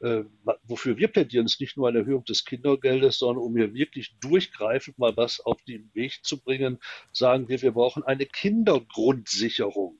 [0.00, 0.24] Äh,
[0.64, 4.98] wofür wir plädieren, ist nicht nur eine Erhöhung des Kindergeldes, sondern um hier wirklich durchgreifend
[4.98, 6.78] mal was auf den Weg zu bringen,
[7.12, 9.98] sagen wir, wir brauchen eine Kindergrundsicherung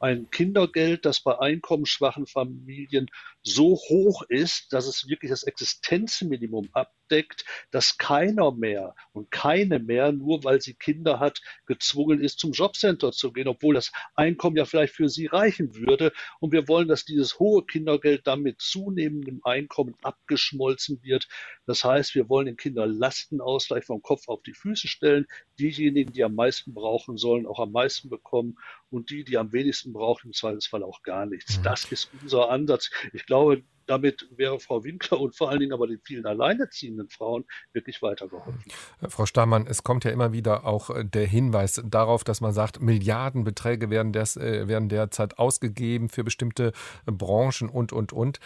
[0.00, 3.10] ein Kindergeld, das bei einkommensschwachen Familien
[3.42, 10.12] so hoch ist, dass es wirklich das Existenzminimum abdeckt, dass keiner mehr und keine mehr,
[10.12, 14.64] nur weil sie Kinder hat, gezwungen ist, zum Jobcenter zu gehen, obwohl das Einkommen ja
[14.64, 16.12] vielleicht für sie reichen würde.
[16.40, 21.28] Und wir wollen, dass dieses hohe Kindergeld dann mit zunehmendem Einkommen abgeschmolzen wird.
[21.66, 25.26] Das heißt, wir wollen den Kindern Lastenausgleich vom Kopf auf die Füße stellen.
[25.58, 28.58] Diejenigen, die am meisten brauchen, sollen auch am meisten bekommen
[28.90, 31.58] und die, die am wenigsten brauchen, im Zweifelsfall auch gar nichts.
[31.58, 31.62] Mhm.
[31.64, 32.90] Das ist unser Ansatz.
[33.12, 37.44] Ich glaube, damit wäre Frau Winkler und vor allen Dingen aber den vielen alleinerziehenden Frauen
[37.72, 38.62] wirklich weitergeholfen.
[39.00, 42.52] Äh, Frau Stamann, es kommt ja immer wieder auch äh, der Hinweis darauf, dass man
[42.52, 46.72] sagt, Milliardenbeträge werden, des, äh, werden derzeit ausgegeben für bestimmte
[47.06, 48.40] Branchen und, und, und.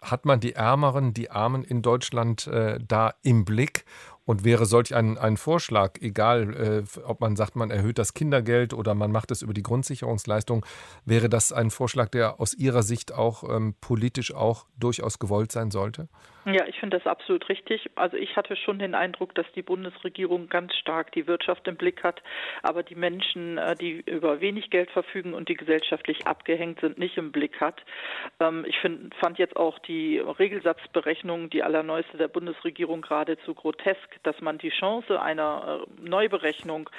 [0.00, 3.84] Hat man die Ärmeren, die Armen in Deutschland da im Blick?
[4.26, 8.72] Und wäre solch ein, ein Vorschlag, egal äh, ob man sagt, man erhöht das Kindergeld
[8.72, 10.64] oder man macht es über die Grundsicherungsleistung,
[11.04, 15.70] wäre das ein Vorschlag, der aus Ihrer Sicht auch ähm, politisch auch durchaus gewollt sein
[15.70, 16.08] sollte?
[16.46, 17.90] Ja, ich finde das absolut richtig.
[17.94, 22.04] Also ich hatte schon den Eindruck, dass die Bundesregierung ganz stark die Wirtschaft im Blick
[22.04, 22.22] hat,
[22.62, 27.16] aber die Menschen, äh, die über wenig Geld verfügen und die gesellschaftlich abgehängt sind, nicht
[27.16, 27.82] im Blick hat.
[28.40, 34.40] Ähm, ich find, fand jetzt auch die Regelsatzberechnung, die allerneueste der Bundesregierung geradezu grotesk, dass
[34.40, 36.90] man die Chance einer äh, Neuberechnung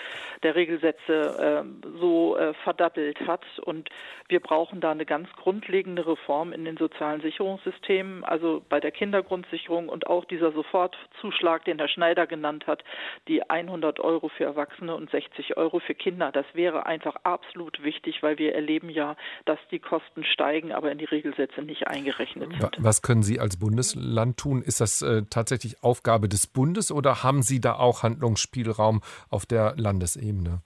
[0.43, 3.43] der Regelsätze ähm, so äh, verdattelt hat.
[3.63, 3.89] Und
[4.27, 9.35] wir brauchen da eine ganz grundlegende Reform in den sozialen Sicherungssystemen, also bei der Kindergrund
[9.45, 12.83] Kindergrundsicherung und auch dieser Sofortzuschlag, den Herr Schneider genannt hat,
[13.27, 16.31] die 100 Euro für Erwachsene und 60 Euro für Kinder.
[16.31, 20.97] Das wäre einfach absolut wichtig, weil wir erleben ja, dass die Kosten steigen, aber in
[20.97, 22.77] die Regelsätze nicht eingerechnet sind.
[22.79, 24.61] Was können Sie als Bundesland tun?
[24.61, 29.75] Ist das äh, tatsächlich Aufgabe des Bundes oder haben Sie da auch Handlungsspielraum auf der
[29.77, 30.61] Landesebene?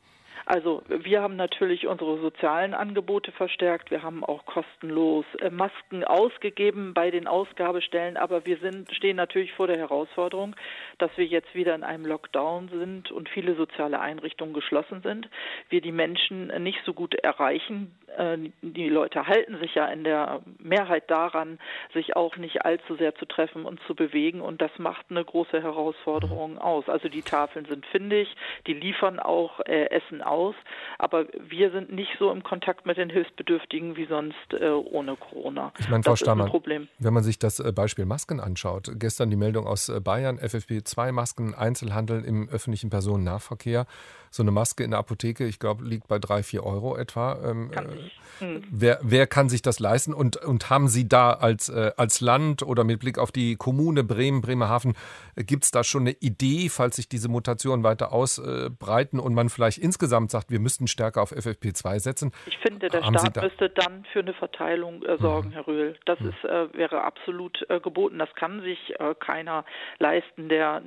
[0.51, 3.91] Also wir haben natürlich unsere sozialen Angebote verstärkt.
[3.91, 8.17] Wir haben auch kostenlos äh, Masken ausgegeben bei den Ausgabestellen.
[8.17, 10.55] Aber wir sind, stehen natürlich vor der Herausforderung,
[10.97, 15.29] dass wir jetzt wieder in einem Lockdown sind und viele soziale Einrichtungen geschlossen sind.
[15.69, 17.95] Wir die Menschen nicht so gut erreichen.
[18.17, 21.59] Äh, die Leute halten sich ja in der Mehrheit daran,
[21.93, 24.41] sich auch nicht allzu sehr zu treffen und zu bewegen.
[24.41, 26.89] Und das macht eine große Herausforderung aus.
[26.89, 28.35] Also die Tafeln sind findig,
[28.65, 30.55] die liefern auch äh, Essen aus aus.
[30.97, 35.73] Aber wir sind nicht so im Kontakt mit den Hilfsbedürftigen wie sonst äh, ohne Corona.
[35.79, 36.51] Ich meine, Frau das Stammann,
[36.99, 41.53] wenn man sich das äh, Beispiel Masken anschaut, gestern die Meldung aus äh, Bayern, FFP2-Masken,
[41.53, 43.85] Einzelhandel im öffentlichen Personennahverkehr
[44.31, 47.37] so eine Maske in der Apotheke, ich glaube, liegt bei drei, vier Euro etwa.
[47.43, 48.63] Ähm, äh, hm.
[48.69, 50.13] wer, wer kann sich das leisten?
[50.13, 54.03] Und, und haben Sie da als, äh, als Land oder mit Blick auf die Kommune
[54.03, 54.95] Bremen, Bremerhaven,
[55.35, 59.49] äh, gibt es da schon eine Idee, falls sich diese Mutationen weiter ausbreiten und man
[59.49, 62.31] vielleicht insgesamt sagt, wir müssten stärker auf FFP2 setzen?
[62.45, 65.53] Ich finde, der haben Staat müsste dann für eine Verteilung äh, sorgen, mhm.
[65.53, 65.95] Herr Röhl.
[66.05, 66.29] Das mhm.
[66.29, 68.19] ist, äh, wäre absolut äh, geboten.
[68.19, 68.79] Das kann sich
[69.19, 69.65] keiner
[69.99, 70.81] leisten, der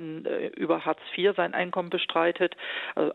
[0.55, 2.55] über Hartz IV sein Einkommen bestreitet.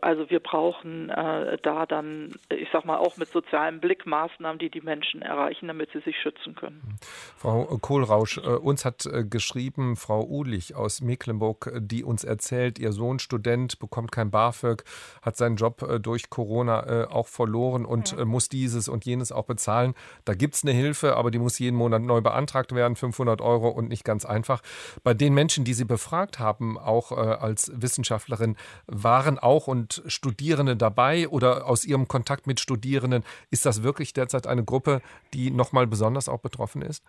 [0.01, 4.59] also also wir brauchen äh, da dann, ich sag mal, auch mit sozialem Blick Maßnahmen,
[4.59, 6.99] die die Menschen erreichen, damit sie sich schützen können.
[7.37, 12.91] Frau Kohlrausch, äh, uns hat äh, geschrieben Frau Uhlich aus Mecklenburg, die uns erzählt, ihr
[12.91, 14.83] Sohn Student bekommt kein BAföG,
[15.21, 18.17] hat seinen Job äh, durch Corona äh, auch verloren und.
[18.17, 19.93] Äh, muss dieses und jenes auch bezahlen.
[20.25, 23.69] Da gibt es eine Hilfe, aber die muss jeden Monat neu beantragt werden, 500 Euro
[23.69, 24.61] und nicht ganz einfach.
[25.03, 28.55] Bei den Menschen, die Sie befragt haben, auch als Wissenschaftlerin,
[28.87, 34.47] waren auch und Studierende dabei oder aus Ihrem Kontakt mit Studierenden, ist das wirklich derzeit
[34.47, 35.01] eine Gruppe,
[35.33, 37.03] die nochmal besonders auch betroffen ist?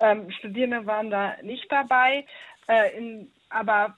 [0.00, 2.26] Ähm, Studierende waren da nicht dabei,
[2.66, 3.96] äh, in, aber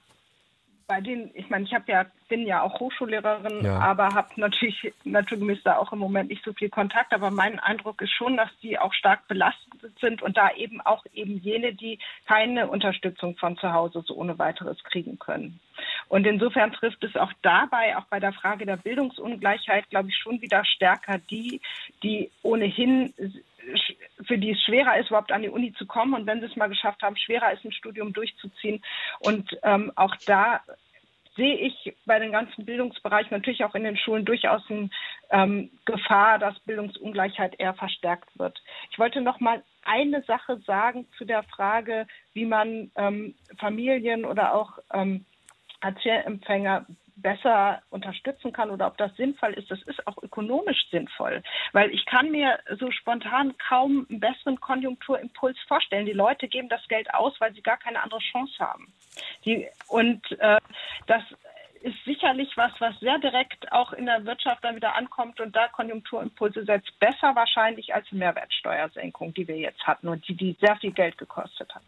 [0.87, 3.77] bei denen, ich meine, ich habe ja, bin ja auch Hochschullehrerin, ja.
[3.77, 7.13] aber habe natürlich naturgemäß da auch im Moment nicht so viel Kontakt.
[7.13, 11.03] Aber mein Eindruck ist schon, dass die auch stark belastet sind und da eben auch
[11.13, 15.59] eben jene, die keine Unterstützung von zu Hause so ohne weiteres kriegen können.
[16.07, 20.41] Und insofern trifft es auch dabei, auch bei der Frage der Bildungsungleichheit, glaube ich, schon
[20.41, 21.59] wieder stärker die,
[22.01, 23.13] die ohnehin
[24.25, 26.55] für die es schwerer ist, überhaupt an die Uni zu kommen und wenn sie es
[26.55, 28.83] mal geschafft haben, schwerer ist, ein Studium durchzuziehen.
[29.19, 30.61] Und ähm, auch da
[31.35, 34.89] sehe ich bei dem ganzen Bildungsbereich natürlich auch in den Schulen durchaus eine
[35.29, 38.61] ähm, Gefahr, dass Bildungsungleichheit eher verstärkt wird.
[38.91, 44.53] Ich wollte noch mal eine Sache sagen zu der Frage, wie man ähm, Familien oder
[44.53, 45.25] auch ähm,
[45.81, 51.43] Hartz-IV-Empfänger besser unterstützen kann oder ob das sinnvoll ist, das ist auch ökonomisch sinnvoll.
[51.73, 56.05] Weil ich kann mir so spontan kaum einen besseren Konjunkturimpuls vorstellen.
[56.05, 58.93] Die Leute geben das Geld aus, weil sie gar keine andere Chance haben.
[59.45, 60.57] Die, und äh,
[61.07, 61.23] das
[61.81, 65.67] ist sicherlich was, was sehr direkt auch in der Wirtschaft dann wieder ankommt und da
[65.67, 66.99] Konjunkturimpulse setzt.
[66.99, 71.73] Besser wahrscheinlich als Mehrwertsteuersenkung, die wir jetzt hatten und die, die sehr viel Geld gekostet
[71.73, 71.83] hat.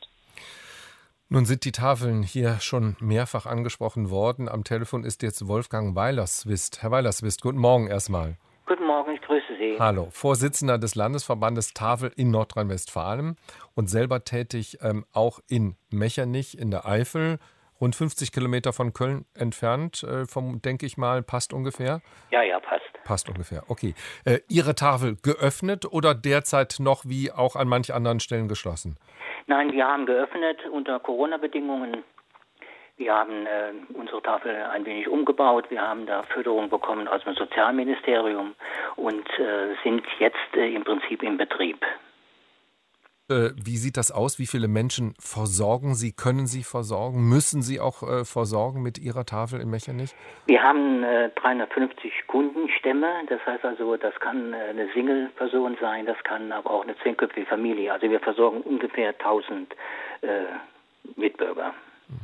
[1.32, 4.50] Nun sind die Tafeln hier schon mehrfach angesprochen worden.
[4.50, 6.82] Am Telefon ist jetzt Wolfgang Weilerswist.
[6.82, 8.38] Herr Weilerswist, guten Morgen erstmal.
[8.66, 9.76] Guten Morgen, ich grüße Sie.
[9.78, 13.36] Hallo, Vorsitzender des Landesverbandes Tafel in Nordrhein-Westfalen
[13.76, 17.38] und selber tätig ähm, auch in Mechernich in der Eifel,
[17.80, 22.02] rund 50 Kilometer von Köln entfernt, äh, vom, denke ich mal, passt ungefähr?
[22.32, 22.82] Ja, ja, passt.
[23.04, 23.94] Passt ungefähr, okay.
[24.26, 28.98] Äh, Ihre Tafel geöffnet oder derzeit noch wie auch an manch anderen Stellen geschlossen?
[29.50, 32.04] Nein, wir haben geöffnet unter Corona-Bedingungen.
[32.98, 35.72] Wir haben äh, unsere Tafel ein wenig umgebaut.
[35.72, 38.54] Wir haben da Förderung bekommen aus dem Sozialministerium
[38.96, 41.84] und äh, sind jetzt äh, im Prinzip im Betrieb.
[43.30, 44.40] Äh, wie sieht das aus?
[44.40, 46.12] Wie viele Menschen versorgen Sie?
[46.12, 47.30] Können Sie versorgen?
[47.30, 50.16] Müssen Sie auch äh, versorgen mit Ihrer Tafel in Mechernich?
[50.48, 53.08] Wir haben äh, 350 Kundenstämme.
[53.28, 57.46] Das heißt also, das kann äh, eine Single-Person sein, das kann aber auch eine zehnköpfige
[57.46, 57.94] Familie.
[57.94, 59.74] Also wir versorgen ungefähr 1000
[60.22, 60.28] äh,
[61.16, 61.74] Mitbürger.
[62.08, 62.16] Mhm.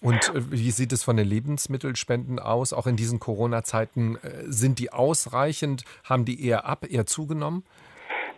[0.00, 2.72] Und äh, wie sieht es von den Lebensmittelspenden aus?
[2.72, 5.84] Auch in diesen Corona-Zeiten sind die ausreichend?
[6.04, 7.64] Haben die eher ab, eher zugenommen?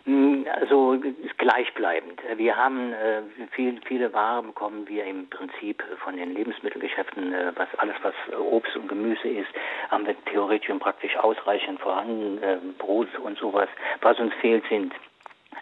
[0.07, 0.97] Hm, also
[1.37, 2.21] gleichbleibend.
[2.37, 7.67] Wir haben äh, viel, viele Ware bekommen wir im Prinzip von den Lebensmittelgeschäften, äh, was
[7.77, 9.49] alles was Obst und Gemüse ist,
[9.89, 12.41] haben wir theoretisch und praktisch ausreichend vorhanden.
[12.41, 13.67] Äh, Brot und sowas.
[13.99, 14.93] Was uns fehlt, sind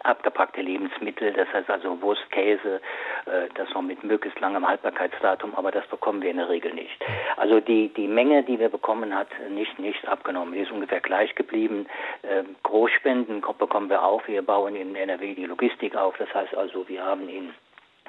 [0.04, 2.80] abgepackte Lebensmittel, das heißt also Wurst, Käse,
[3.26, 7.04] äh, das noch mit möglichst langem Haltbarkeitsdatum, aber das bekommen wir in der Regel nicht.
[7.36, 10.54] Also die, die Menge, die wir bekommen, hat nicht, nicht abgenommen.
[10.54, 11.86] Die ist ungefähr gleich geblieben.
[12.22, 14.26] Äh, Großspenden bekommen wir auch.
[14.26, 16.16] Wir bauen in NRW die Logistik auf.
[16.18, 17.52] Das heißt also, wir haben in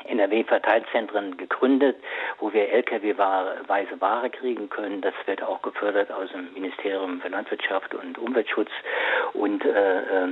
[0.06, 1.98] NRW-Verteilzentren gegründet,
[2.40, 5.02] wo wir Lkw-weise Ware kriegen können.
[5.02, 8.70] Das wird auch gefördert aus dem Ministerium für Landwirtschaft und Umweltschutz.
[9.34, 10.28] Und äh,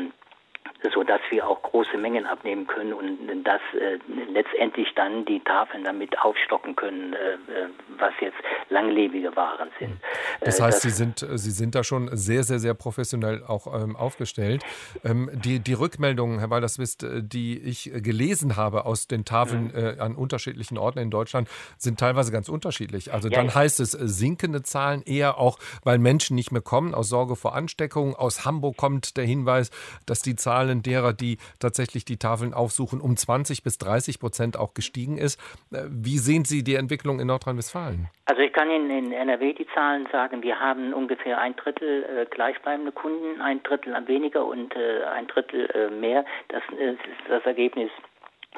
[0.86, 3.98] ähm, so dass wir auch große Mengen abnehmen können und dass äh,
[4.32, 8.38] letztendlich dann die Tafeln damit aufstocken können, äh, äh was jetzt
[8.70, 9.98] langlebige Waren sind.
[10.42, 13.68] Das äh, heißt, das Sie sind Sie sind da schon sehr sehr sehr professionell auch
[13.74, 14.64] ähm, aufgestellt.
[15.04, 19.76] Ähm, die die Rückmeldungen, Herr Walderswist, äh, die ich gelesen habe aus den Tafeln mhm.
[19.76, 23.14] äh, an unterschiedlichen Orten in Deutschland, sind teilweise ganz unterschiedlich.
[23.14, 23.56] Also ja, dann ja.
[23.56, 28.16] heißt es sinkende Zahlen eher auch, weil Menschen nicht mehr kommen aus Sorge vor Ansteckung.
[28.16, 29.72] Aus Hamburg kommt der Hinweis,
[30.06, 34.58] dass die Zahlen Zahlen derer, die tatsächlich die Tafeln aufsuchen, um 20 bis 30 Prozent
[34.58, 35.40] auch gestiegen ist.
[35.72, 38.10] Äh, wie sehen Sie die Entwicklung in Nordrhein-Westfalen?
[38.26, 40.42] Also ich kann Ihnen in NRW die Zahlen sagen.
[40.42, 45.70] Wir haben ungefähr ein Drittel äh, gleichbleibende Kunden, ein Drittel weniger und äh, ein Drittel
[45.74, 46.26] äh, mehr.
[46.50, 47.90] Das ist das Ergebnis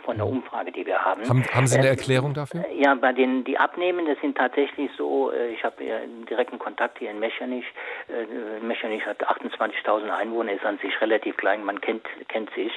[0.08, 1.28] von der Umfrage, die wir haben.
[1.28, 2.64] Haben, haben Sie eine äh, Erklärung dafür?
[2.74, 5.98] Ja, bei den die Abnehmen, das sind tatsächlich so, äh, ich habe ja
[6.30, 7.66] direkten Kontakt hier in Mechernich.
[8.08, 12.72] Äh, Mechernich hat 28.000 Einwohner, ist an sich relativ klein, man kennt, kennt sich.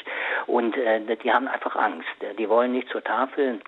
[0.47, 2.09] Und die haben einfach Angst.
[2.37, 3.61] Die wollen nicht zur Tafel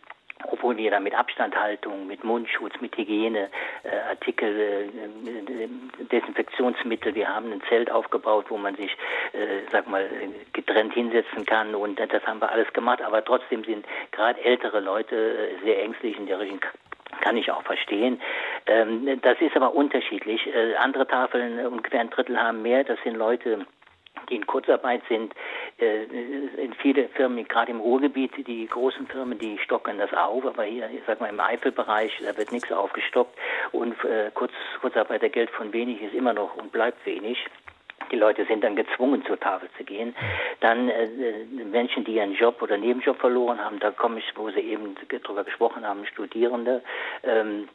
[0.50, 5.68] obwohl wir da mit Abstandhaltung, mit Mundschutz, mit Hygieneartikel, äh, äh,
[6.10, 8.92] Desinfektionsmittel, wir haben ein Zelt aufgebaut, wo man sich,
[9.32, 10.08] äh, sag mal,
[10.52, 15.16] getrennt hinsetzen kann und das haben wir alles gemacht, aber trotzdem sind gerade ältere Leute
[15.16, 16.60] äh, sehr ängstlich in der Richtung
[17.20, 18.20] kann ich auch verstehen.
[18.66, 20.46] Ähm, das ist aber unterschiedlich.
[20.46, 22.84] Äh, andere Tafeln, ungefähr ein Drittel haben mehr.
[22.84, 23.66] Das sind Leute,
[24.28, 25.34] die in Kurzarbeit sind,
[25.82, 30.88] in viele Firmen, gerade im Ruhrgebiet, die großen Firmen, die stocken das auf, aber hier,
[30.90, 33.36] ich sag mal, im Eifelbereich, da wird nichts aufgestockt
[33.72, 37.38] und äh, kurz, Kurzarbeitergeld von wenig ist immer noch und bleibt wenig.
[38.10, 40.14] Die Leute sind dann gezwungen, zur Tafel zu gehen.
[40.60, 41.06] Dann äh,
[41.64, 45.44] Menschen, die ihren Job oder Nebenjob verloren haben, da komme ich, wo Sie eben drüber
[45.44, 46.82] gesprochen haben, Studierende,
[47.22, 47.68] ähm,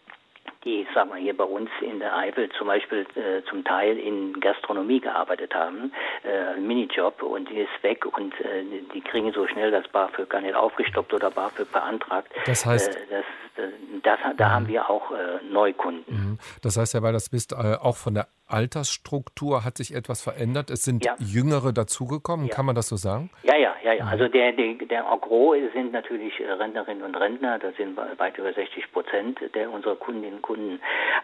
[0.68, 4.40] die, sagen wir hier bei uns in der Eifel zum Beispiel äh, zum Teil in
[4.40, 5.94] Gastronomie gearbeitet haben,
[6.24, 8.64] äh, Minijob und die ist weg und äh,
[8.94, 12.32] die kriegen so schnell das BAföG gar nicht aufgestockt oder BAföG beantragt.
[12.46, 16.04] Das heißt, äh, das, das, das, da haben wir auch äh, Neukunden.
[16.32, 16.40] Mhm.
[16.62, 20.70] Das heißt ja, weil das bist, äh, auch von der Altersstruktur hat sich etwas verändert.
[20.70, 21.16] Es sind Ja.
[21.20, 22.56] Jüngere dazugekommen, Ja.
[22.56, 23.30] kann man das so sagen?
[23.44, 24.06] Ja, ja, ja, ja.
[24.06, 28.38] Also der, der, der en gros sind natürlich äh, Rentnerinnen und Rentner, das sind weit
[28.38, 30.57] über 60 Prozent der unserer Kundinnen und Kunden.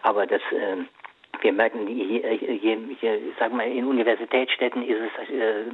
[0.02, 0.88] Aber das, ähm,
[1.40, 5.64] wir merken, hier, hier, hier, sagen wir, in Universitätsstädten ist es äh,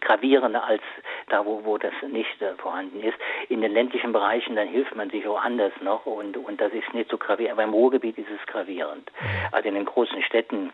[0.00, 0.82] gravierender als
[1.28, 3.16] da, wo, wo das nicht äh, vorhanden ist.
[3.48, 6.92] In den ländlichen Bereichen, dann hilft man sich auch anders noch und, und das ist
[6.94, 7.52] nicht so gravierend.
[7.52, 9.10] Aber im Ruhrgebiet ist es gravierend.
[9.52, 10.72] Also in den großen Städten,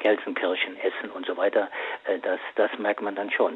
[0.00, 1.68] Gelsenkirchen, Essen und so weiter,
[2.04, 3.54] äh, das, das merkt man dann schon.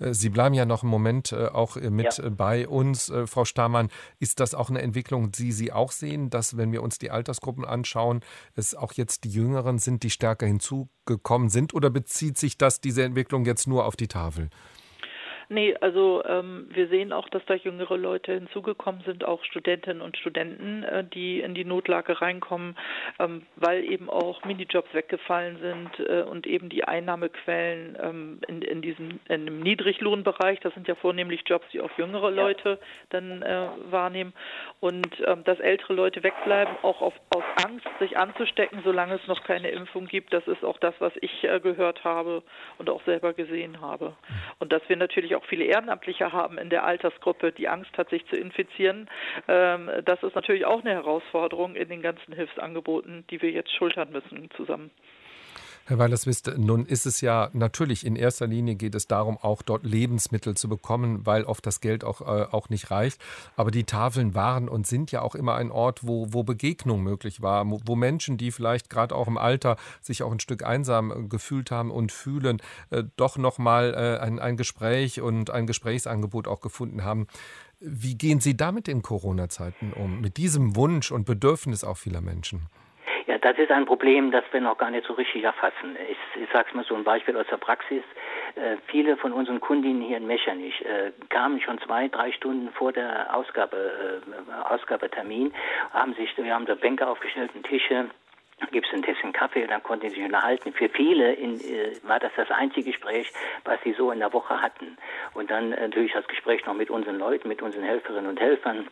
[0.00, 2.28] Äh, Sie bleiben ja noch einen Moment äh, auch mit Ja.
[2.30, 3.88] bei uns, Frau Stamann.
[4.18, 7.64] Ist das auch eine Entwicklung, die Sie auch sehen, dass, wenn wir uns die Altersgruppen
[7.64, 8.20] anschauen,
[8.54, 11.74] es auch jetzt die Jüngeren sind, die stärker hinzugekommen sind?
[11.74, 14.50] Oder bezieht sich das, diese Entwicklung jetzt nur auf die Tafel?
[15.50, 20.18] Nee, also ähm, wir sehen auch, dass da jüngere Leute hinzugekommen sind, auch Studentinnen und
[20.18, 22.76] Studenten, äh, die in die Notlage reinkommen,
[23.18, 28.82] ähm, weil eben auch Minijobs weggefallen sind äh, und eben die Einnahmequellen ähm, in, in
[28.82, 32.78] diesem in dem Niedriglohnbereich, das sind ja vornehmlich Jobs, die auch jüngere Leute
[33.08, 34.34] dann äh, wahrnehmen.
[34.80, 39.42] Und ähm, dass ältere Leute wegbleiben, auch auf, aus Angst, sich anzustecken, solange es noch
[39.44, 42.42] keine Impfung gibt, das ist auch das, was ich äh, gehört habe
[42.76, 44.14] und auch selber gesehen habe.
[44.58, 48.26] Und dass wir natürlich auch viele Ehrenamtliche haben in der Altersgruppe, die Angst hat, sich
[48.26, 49.08] zu infizieren,
[49.46, 54.10] ähm, das ist natürlich auch eine Herausforderung in den ganzen Hilfsangeboten, die wir jetzt schultern
[54.10, 54.90] müssen zusammen.
[55.88, 59.84] Herr Weilerswist, nun ist es ja natürlich in erster Linie geht es darum, auch dort
[59.84, 63.18] Lebensmittel zu bekommen, weil oft das Geld auch, äh, auch nicht reicht.
[63.56, 67.40] Aber die Tafeln waren und sind ja auch immer ein Ort, wo, wo Begegnung möglich
[67.40, 71.26] war, wo, Menschen, die vielleicht gerade auch im Alter sich auch ein Stück einsam äh,
[71.26, 72.60] gefühlt haben und fühlen,
[72.90, 77.28] äh, doch nochmal äh, ein, ein Gespräch und ein Gesprächsangebot auch gefunden haben.
[77.80, 80.20] Wie gehen Sie damit in Corona-Zeiten um?
[80.20, 82.66] Mit diesem Wunsch und Bedürfnis auch vieler Menschen?
[83.28, 85.98] Ja, das ist ein Problem, das wir noch gar nicht so richtig erfassen.
[86.10, 88.02] Ich, ich sage es mal so ein Beispiel aus der Praxis.
[88.54, 92.90] Äh, viele von unseren Kundinnen hier in Mechernich äh, kamen schon zwei, drei Stunden vor
[92.90, 95.52] der Ausgabe, äh, Ausgabetermin,
[95.92, 98.06] haben sich, wir haben da Bänke aufgestellt und Tische,
[98.72, 100.72] gibt es ein Tässchen Kaffee, dann konnten sie sich unterhalten.
[100.72, 103.30] Für viele in, äh, war das das einzige Gespräch,
[103.64, 104.96] was sie so in der Woche hatten.
[105.34, 108.88] Und dann äh, natürlich das Gespräch noch mit unseren Leuten, mit unseren Helferinnen und Helfern.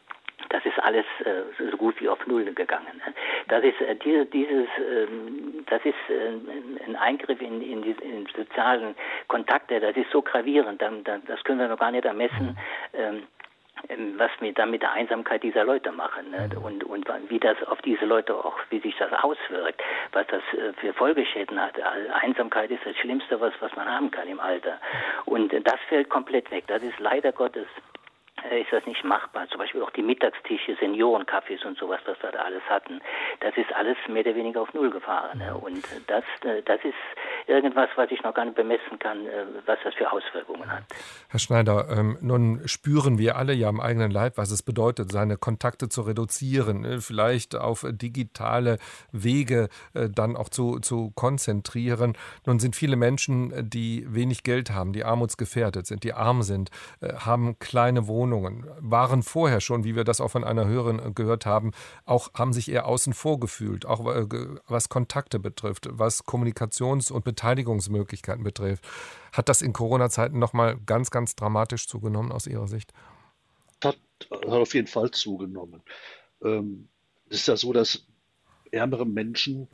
[0.51, 3.01] Das ist alles äh, so gut wie auf Null gegangen.
[3.05, 3.15] ne?
[3.49, 8.27] Das ist äh, diese, dieses, ähm, das ist äh, ein Eingriff in, in die in
[8.37, 8.95] sozialen
[9.29, 9.81] Kontakte.
[9.81, 10.81] Das ist so gravierend.
[10.83, 12.57] Dann, dann, das können wir noch gar nicht ermessen.
[12.93, 13.23] Ähm,
[13.89, 16.49] ähm, was wir dann mit der Einsamkeit dieser Leute machen ne?
[16.59, 19.83] und, und wie das auf diese Leute auch, wie sich das auswirkt,
[20.13, 21.75] was das äh, für Folgeschäden hat.
[22.23, 24.81] Einsamkeit ist das Schlimmste, was, was man haben kann im Alter.
[25.27, 26.65] Und äh, das fällt komplett weg.
[26.69, 27.67] Das ist leider Gottes
[28.51, 29.49] ist das nicht machbar.
[29.49, 33.01] Zum Beispiel auch die Mittagstische, Seniorencafés und sowas, was wir da alles hatten.
[33.41, 35.39] Das ist alles mehr oder weniger auf Null gefahren.
[35.39, 35.57] Ne?
[35.57, 36.95] Und das, äh, das ist
[37.47, 40.85] irgendwas, was ich noch gar nicht bemessen kann, äh, was das für Auswirkungen hat.
[41.29, 45.37] Herr Schneider, ähm, nun spüren wir alle ja am eigenen Leib, was es bedeutet, seine
[45.37, 48.79] Kontakte zu reduzieren, äh, vielleicht auf digitale
[49.13, 52.17] Wege äh, dann auch zu, zu konzentrieren.
[52.45, 56.71] Nun sind viele Menschen, äh, die wenig Geld haben, die armutsgefährdet sind, die arm sind,
[57.01, 61.47] äh, haben kleine Wohnungen, waren vorher schon, wie wir das auch von einer Hörerin gehört
[61.47, 61.73] haben,
[62.05, 64.05] auch haben sich eher außen vor gefühlt, auch
[64.67, 68.87] was Kontakte betrifft, was Kommunikations- und Beteiligungsmöglichkeiten betrifft.
[69.33, 72.93] Hat das in Corona-Zeiten nochmal ganz, ganz dramatisch zugenommen aus Ihrer Sicht?
[73.85, 73.99] hat,
[74.31, 75.83] hat auf jeden Fall zugenommen.
[76.43, 76.89] Ähm,
[77.29, 78.07] es ist ja so, dass
[78.71, 79.69] ärmere Menschen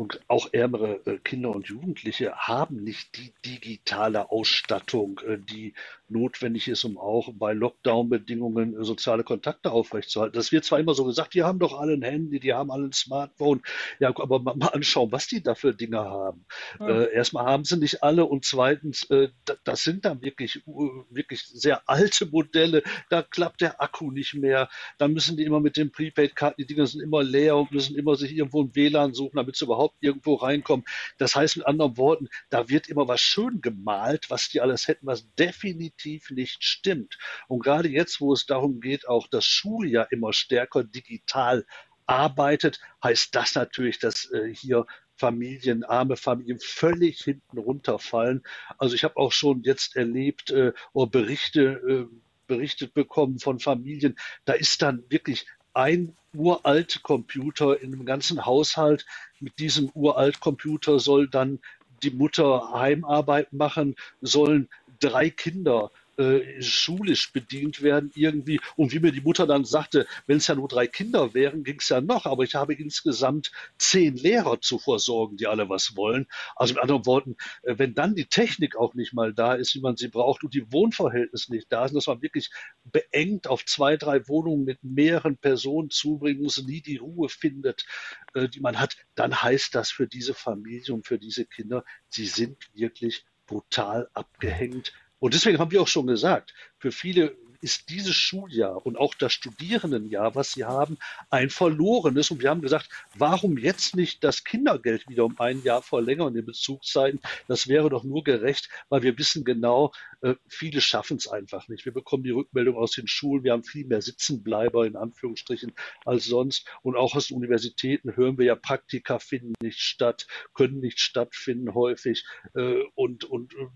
[0.00, 5.74] und auch ärmere äh, Kinder und Jugendliche haben nicht die digitale Ausstattung, äh, die
[6.08, 10.34] notwendig ist, um auch bei Lockdown-Bedingungen äh, soziale Kontakte aufrechtzuerhalten.
[10.38, 12.86] Das wird zwar immer so gesagt, die haben doch alle ein Handy, die haben alle
[12.86, 13.60] ein Smartphone.
[13.98, 16.46] Ja, aber mal, mal anschauen, was die da für Dinge haben.
[16.86, 20.62] Äh, erstmal haben sie nicht alle und zweitens, äh, da- das sind dann wirklich,
[21.10, 22.82] wirklich sehr alte Modelle.
[23.10, 24.68] Da klappt der Akku nicht mehr.
[24.98, 28.14] Dann müssen die immer mit den Prepaid-Karten, die Dinger sind immer leer und müssen immer
[28.16, 30.84] sich irgendwo ein WLAN suchen, damit sie überhaupt überhaupt irgendwo reinkommen.
[31.18, 35.06] Das heißt mit anderen Worten, da wird immer was schön gemalt, was die alles hätten,
[35.06, 37.18] was definitiv nicht stimmt.
[37.48, 41.64] Und gerade jetzt, wo es darum geht, auch das Schuljahr immer stärker digital
[42.06, 44.86] arbeitet, heißt das natürlich, dass äh, hier
[45.16, 48.42] Familien, arme Familien völlig hinten runterfallen.
[48.78, 52.16] Also ich habe auch schon jetzt erlebt äh, oder Berichte äh,
[52.46, 59.06] berichtet bekommen von Familien, da ist dann wirklich ein uralt Computer in einem ganzen Haushalt.
[59.40, 61.60] Mit diesem uralt Computer soll dann
[62.02, 64.68] die Mutter Heimarbeit machen, sollen
[65.00, 65.90] drei Kinder
[66.20, 68.60] äh, schulisch bedient werden irgendwie.
[68.76, 71.78] Und wie mir die Mutter dann sagte, wenn es ja nur drei Kinder wären, ging
[71.80, 76.26] es ja noch, aber ich habe insgesamt zehn Lehrer zu versorgen, die alle was wollen.
[76.56, 79.80] Also mit anderen Worten, äh, wenn dann die Technik auch nicht mal da ist, wie
[79.80, 82.50] man sie braucht und die Wohnverhältnisse nicht da sind, dass man wirklich
[82.84, 87.86] beengt auf zwei, drei Wohnungen mit mehreren Personen zubringen muss, nie die Ruhe findet,
[88.34, 92.26] äh, die man hat, dann heißt das für diese Familie und für diese Kinder, sie
[92.26, 98.14] sind wirklich brutal abgehängt und deswegen haben wir auch schon gesagt, für viele ist dieses
[98.14, 100.98] Schuljahr und auch das Studierendenjahr, was sie haben,
[101.28, 102.30] ein verlorenes.
[102.30, 106.46] Und wir haben gesagt, warum jetzt nicht das Kindergeld wieder um ein Jahr verlängern in
[106.46, 107.20] Bezugszeiten?
[107.48, 109.92] Das wäre doch nur gerecht, weil wir wissen genau,
[110.22, 111.84] äh, viele schaffen es einfach nicht.
[111.84, 115.72] Wir bekommen die Rückmeldung aus den Schulen, wir haben viel mehr Sitzenbleiber in Anführungsstrichen
[116.04, 116.66] als sonst.
[116.82, 121.74] Und auch aus den Universitäten hören wir ja, Praktika finden nicht statt, können nicht stattfinden
[121.74, 122.24] häufig.
[122.54, 123.68] Äh, und, und äh,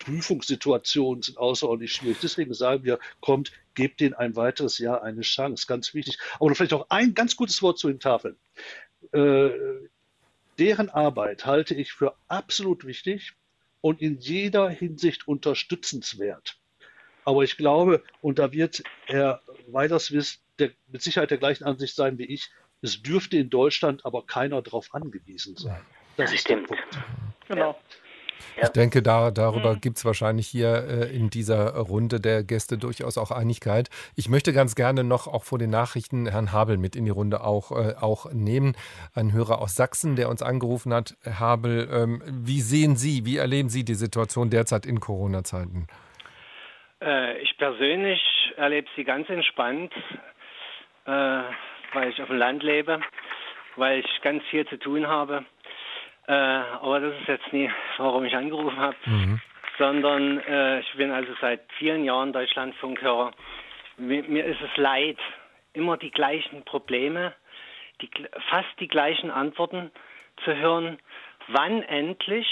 [0.00, 2.18] Prüfungssituationen sind außerordentlich schwierig.
[2.20, 5.66] Deswegen sagen wir, kommt, gebt denen ein weiteres Jahr eine Chance.
[5.66, 6.18] Ganz wichtig.
[6.40, 8.36] Aber vielleicht auch ein ganz gutes Wort zu den Tafeln.
[9.12, 9.50] Äh,
[10.58, 13.34] deren Arbeit halte ich für absolut wichtig
[13.80, 16.58] und in jeder Hinsicht unterstützenswert.
[17.24, 22.18] Aber ich glaube, und da wird Herr Weiderswiss der, mit Sicherheit der gleichen Ansicht sein
[22.18, 22.50] wie ich,
[22.82, 25.80] es dürfte in Deutschland aber keiner darauf angewiesen sein.
[26.16, 26.70] Das, das stimmt.
[27.48, 27.72] Genau.
[27.72, 27.76] Ja.
[28.62, 29.80] Ich denke, da, darüber mhm.
[29.80, 33.88] gibt es wahrscheinlich hier äh, in dieser Runde der Gäste durchaus auch Einigkeit.
[34.16, 37.42] Ich möchte ganz gerne noch auch vor den Nachrichten Herrn Habel mit in die Runde
[37.42, 38.74] auch, äh, auch nehmen.
[39.14, 41.16] Ein Hörer aus Sachsen, der uns angerufen hat.
[41.22, 45.86] Herr Habel, ähm, wie sehen Sie, wie erleben Sie die Situation derzeit in Corona-Zeiten?
[47.02, 48.20] Äh, ich persönlich
[48.56, 49.92] erlebe sie ganz entspannt,
[51.06, 51.42] äh,
[51.92, 53.00] weil ich auf dem Land lebe,
[53.76, 55.44] weil ich ganz viel zu tun habe.
[56.30, 59.40] Äh, aber das ist jetzt nie, warum ich angerufen habe, mhm.
[59.78, 63.32] sondern äh, ich bin also seit vielen Jahren Deutschlandfunkhörer.
[63.96, 65.18] Mir, mir ist es leid,
[65.72, 67.34] immer die gleichen Probleme,
[68.00, 68.08] die,
[68.48, 69.90] fast die gleichen Antworten
[70.44, 71.00] zu hören.
[71.48, 72.46] Wann endlich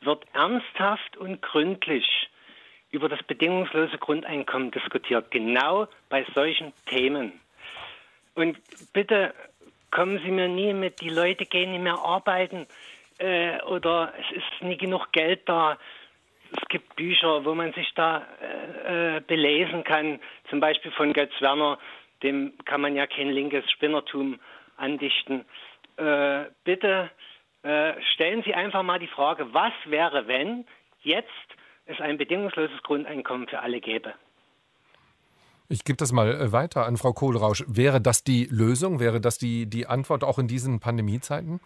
[0.00, 2.30] wird ernsthaft und gründlich
[2.92, 7.38] über das bedingungslose Grundeinkommen diskutiert, genau bei solchen Themen.
[8.34, 8.56] Und
[8.94, 9.34] bitte
[9.90, 12.66] kommen Sie mir nie mit, die Leute gehen nicht mehr arbeiten
[13.22, 15.78] äh, oder es ist nie genug Geld da.
[16.54, 20.20] Es gibt Bücher, wo man sich da äh, äh, belesen kann,
[20.50, 21.78] zum Beispiel von Götz Werner,
[22.22, 24.38] dem kann man ja kein linkes Spinnertum
[24.76, 25.44] andichten.
[25.96, 27.10] Äh, bitte
[27.62, 30.66] äh, stellen Sie einfach mal die Frage, was wäre, wenn
[31.02, 31.28] jetzt
[31.86, 34.14] es ein bedingungsloses Grundeinkommen für alle gäbe?
[35.68, 37.64] Ich gebe das mal weiter an Frau Kohlrausch.
[37.66, 39.00] Wäre das die Lösung?
[39.00, 41.60] Wäre das die, die Antwort auch in diesen Pandemiezeiten?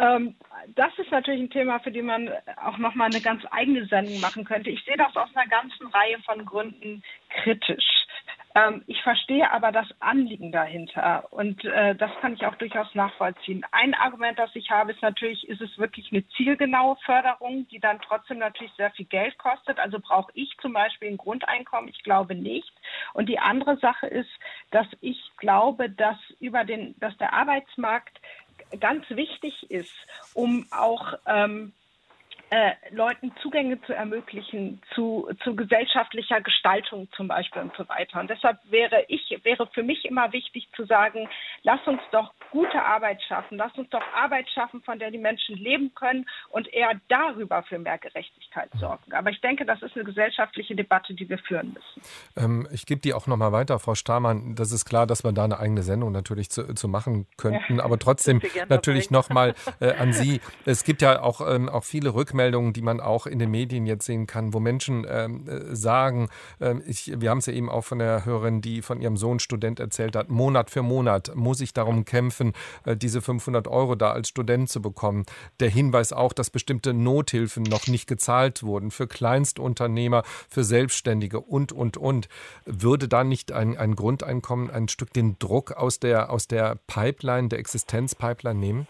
[0.00, 0.34] Ähm,
[0.74, 2.30] das ist natürlich ein Thema, für das man
[2.64, 4.70] auch nochmal eine ganz eigene Sendung machen könnte.
[4.70, 8.06] Ich sehe das aus einer ganzen Reihe von Gründen kritisch.
[8.54, 13.64] Ähm, ich verstehe aber das Anliegen dahinter und äh, das kann ich auch durchaus nachvollziehen.
[13.70, 18.00] Ein Argument, das ich habe, ist natürlich, ist es wirklich eine zielgenaue Förderung, die dann
[18.00, 19.78] trotzdem natürlich sehr viel Geld kostet.
[19.78, 21.88] Also brauche ich zum Beispiel ein Grundeinkommen?
[21.88, 22.72] Ich glaube nicht.
[23.12, 24.30] Und die andere Sache ist,
[24.72, 28.20] dass ich glaube, dass über den, dass der Arbeitsmarkt
[28.78, 29.92] ganz wichtig ist,
[30.34, 31.72] um auch ähm,
[32.50, 38.18] äh, Leuten Zugänge zu ermöglichen zu, zu gesellschaftlicher Gestaltung zum Beispiel und so weiter.
[38.18, 41.28] Und deshalb wäre ich, wäre für mich immer wichtig zu sagen,
[41.62, 45.56] lass uns doch gute Arbeit schaffen, lass uns doch Arbeit schaffen, von der die Menschen
[45.58, 49.12] leben können und eher darüber für mehr Gerechtigkeit sorgen.
[49.12, 52.08] Aber ich denke, das ist eine gesellschaftliche Debatte, die wir führen müssen.
[52.36, 54.56] Ähm, ich gebe die auch nochmal weiter, Frau Stamann.
[54.56, 57.84] Das ist klar, dass wir da eine eigene Sendung natürlich zu, zu machen könnten, ja.
[57.84, 60.40] aber trotzdem natürlich nochmal äh, an Sie.
[60.66, 63.86] Es gibt ja auch, ähm, auch viele Rückmeldungen Rückmeldungen, die man auch in den Medien
[63.86, 66.28] jetzt sehen kann, wo Menschen ähm, äh, sagen,
[66.58, 69.40] äh, ich, wir haben es ja eben auch von der Hörerin, die von ihrem Sohn
[69.40, 72.52] Student erzählt hat, Monat für Monat muss ich darum kämpfen,
[72.84, 75.26] äh, diese 500 Euro da als Student zu bekommen.
[75.60, 81.72] Der Hinweis auch, dass bestimmte Nothilfen noch nicht gezahlt wurden für Kleinstunternehmer, für Selbstständige und,
[81.72, 82.28] und, und.
[82.64, 87.48] Würde da nicht ein, ein Grundeinkommen ein Stück den Druck aus der, aus der Pipeline,
[87.48, 88.86] der Existenzpipeline nehmen?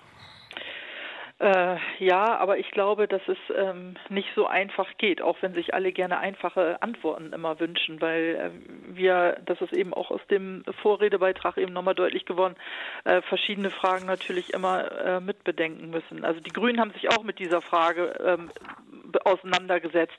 [1.40, 5.72] Äh, ja, aber ich glaube, dass es ähm, nicht so einfach geht, auch wenn sich
[5.72, 10.64] alle gerne einfache Antworten immer wünschen, weil äh, wir, das ist eben auch aus dem
[10.82, 12.56] Vorredebeitrag eben nochmal deutlich geworden,
[13.04, 16.26] äh, verschiedene Fragen natürlich immer äh, mitbedenken müssen.
[16.26, 18.50] Also die Grünen haben sich auch mit dieser Frage ähm,
[19.24, 20.18] auseinandergesetzt.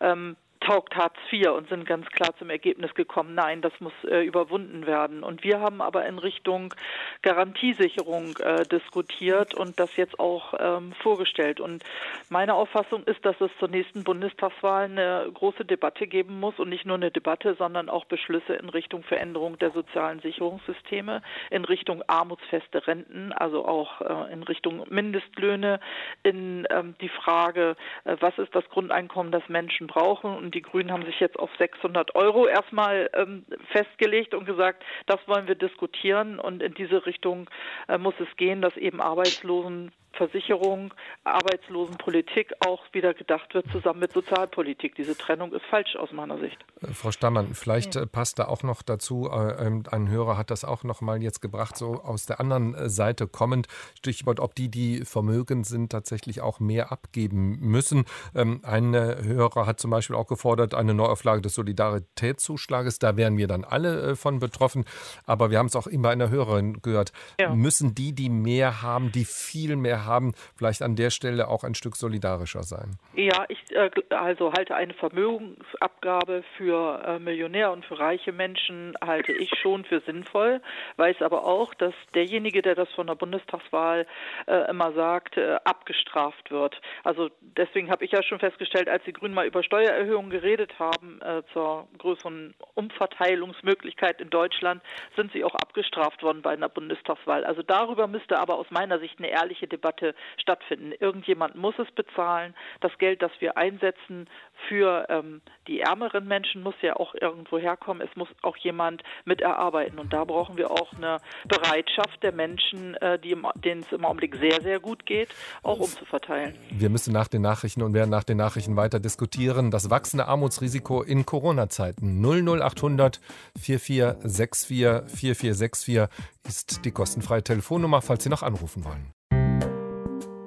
[0.00, 4.24] Ähm, taugt Hartz IV und sind ganz klar zum Ergebnis gekommen, nein, das muss äh,
[4.24, 5.22] überwunden werden.
[5.22, 6.74] Und wir haben aber in Richtung
[7.22, 11.60] Garantiesicherung äh, diskutiert und das jetzt auch ähm, vorgestellt.
[11.60, 11.84] Und
[12.28, 16.86] meine Auffassung ist, dass es zur nächsten Bundestagswahl eine große Debatte geben muss und nicht
[16.86, 22.86] nur eine Debatte, sondern auch Beschlüsse in Richtung Veränderung der sozialen Sicherungssysteme, in Richtung armutsfeste
[22.86, 25.80] Renten, also auch äh, in Richtung Mindestlöhne,
[26.22, 30.92] in ähm, die Frage, äh, was ist das Grundeinkommen, das Menschen brauchen und die Grünen
[30.92, 36.38] haben sich jetzt auf 600 Euro erstmal ähm, festgelegt und gesagt, das wollen wir diskutieren.
[36.38, 37.50] Und in diese Richtung
[37.88, 40.92] äh, muss es gehen, dass eben Arbeitslosen Versicherung,
[41.24, 44.94] Arbeitslosenpolitik auch wieder gedacht wird zusammen mit Sozialpolitik.
[44.94, 46.58] Diese Trennung ist falsch aus meiner Sicht.
[46.80, 48.02] Äh, Frau Stammann, vielleicht ja.
[48.02, 51.22] Äh, passt da auch noch dazu, äh, ähm, ein Hörer hat das auch noch mal
[51.22, 56.40] jetzt gebracht, so aus der anderen Seite kommend, Stichwort, ob die, die vermögend sind, tatsächlich
[56.40, 58.04] auch mehr abgeben müssen.
[58.34, 63.46] Ähm, ein Hörer hat zum Beispiel auch gefordert, eine Neuauflage des Solidaritätszuschlages, da wären wir
[63.46, 64.84] dann alle von betroffen.
[65.26, 67.54] Aber wir haben es auch immer einer Hörerin gehört, ja.
[67.54, 71.74] müssen die, die mehr haben, die viel mehr haben, vielleicht an der Stelle auch ein
[71.74, 72.98] Stück solidarischer sein?
[73.14, 79.32] Ja, ich äh, also halte eine Vermögensabgabe für äh, Millionär und für reiche Menschen halte
[79.32, 80.60] ich schon für sinnvoll,
[80.96, 84.06] weiß aber auch, dass derjenige, der das von der Bundestagswahl
[84.46, 86.80] äh, immer sagt, abgestraft wird.
[87.04, 91.20] Also deswegen habe ich ja schon festgestellt, als die Grünen mal über Steuererhöhungen geredet haben
[91.52, 94.82] zur größeren Umverteilungsmöglichkeit in Deutschland,
[95.16, 97.44] sind sie auch abgestraft worden bei einer Bundestagswahl.
[97.44, 100.92] Also darüber müsste aber aus meiner Sicht eine ehrliche Debatte Debatte stattfinden.
[100.98, 102.54] Irgendjemand muss es bezahlen.
[102.80, 104.28] Das Geld, das wir einsetzen
[104.68, 108.06] für ähm, die ärmeren Menschen, muss ja auch irgendwo herkommen.
[108.06, 109.98] Es muss auch jemand miterarbeiten.
[109.98, 114.60] Und da brauchen wir auch eine Bereitschaft der Menschen, äh, denen es im Augenblick sehr,
[114.60, 115.28] sehr gut geht,
[115.62, 116.56] auch umzuverteilen.
[116.70, 119.70] Wir müssen nach den Nachrichten und werden nach den Nachrichten weiter diskutieren.
[119.70, 122.22] Das wachsende Armutsrisiko in Corona-Zeiten.
[122.22, 123.20] 00800
[123.58, 126.08] 4464 4464
[126.46, 129.12] ist die kostenfreie Telefonnummer, falls Sie noch anrufen wollen.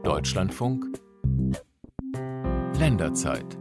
[0.06, 0.86] Deutschlandfunk
[2.78, 3.58] Länderzeit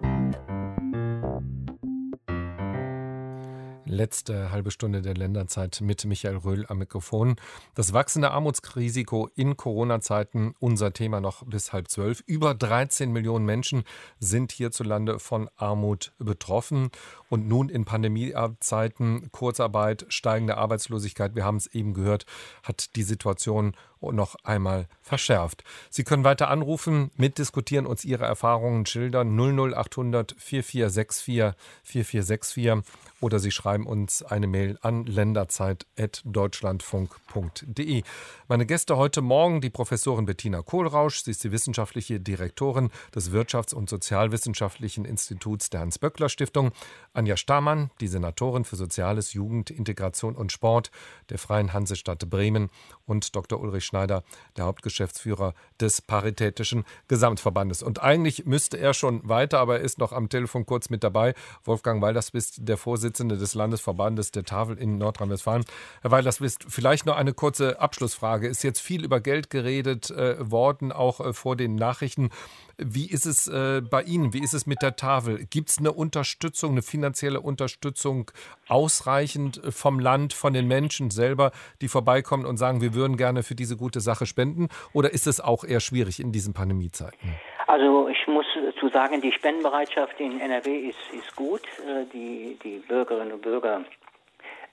[3.87, 7.37] Letzte halbe Stunde der Länderzeit mit Michael Röhl am Mikrofon.
[7.75, 12.21] Das wachsende Armutsrisiko in Corona-Zeiten, unser Thema noch bis halb zwölf.
[12.27, 13.85] Über 13 Millionen Menschen
[14.19, 16.91] sind hierzulande von Armut betroffen.
[17.29, 22.27] Und nun in Pandemiezeiten, Kurzarbeit, steigende Arbeitslosigkeit, wir haben es eben gehört,
[22.65, 23.77] hat die Situation
[24.13, 25.65] noch einmal verschärft.
[25.91, 32.85] Sie können weiter anrufen, mitdiskutieren, uns Ihre Erfahrungen schildern 00800 4464 4464
[33.25, 38.03] oder Sie schreiben uns eine Mail an länderzeit.deutschlandfunk.de.
[38.49, 41.23] Meine Gäste heute Morgen die Professorin Bettina Kohlrausch.
[41.23, 46.73] Sie ist die wissenschaftliche Direktorin des Wirtschafts- und Sozialwissenschaftlichen Instituts der Hans-Böckler-Stiftung.
[47.15, 50.91] Anja Stamann, die Senatorin für Soziales, Jugend, Integration und Sport
[51.31, 52.69] der Freien Hansestadt Bremen
[53.07, 53.61] und Dr.
[53.61, 54.23] Ulrich Schneider,
[54.57, 57.83] der Hauptgeschäftsführer des Paritätischen Gesamtverbandes.
[57.83, 61.35] Und eigentlich müsste er schon weiter, aber er ist noch am Telefon kurz mit dabei.
[61.65, 65.65] Wolfgang Walderswist, der Vorsitzende des Landesverbandes der Tafel in Nordrhein-Westfalen.
[66.03, 68.49] Herr Walderswist, vielleicht noch eine kurze Abschlussfrage.
[68.49, 72.31] Ist jetzt viel über Geld geredet äh, worden, auch äh, vor den Nachrichten.
[72.77, 74.33] Wie ist es äh, bei Ihnen?
[74.33, 75.47] Wie ist es mit der Tafel?
[75.47, 78.31] Gibt es eine Unterstützung, eine finanzielle Unterstützung
[78.67, 83.43] ausreichend äh, vom Land, von den Menschen selber, die vorbeikommen und sagen, wir würden gerne
[83.43, 84.69] für diese gute Sache spenden?
[84.93, 87.35] Oder ist es auch eher schwierig in diesen Pandemiezeiten?
[87.67, 88.47] Also ich muss
[88.79, 91.63] zu sagen, die Spendenbereitschaft in NRW ist, ist gut.
[91.87, 93.85] Äh, die, die Bürgerinnen und Bürger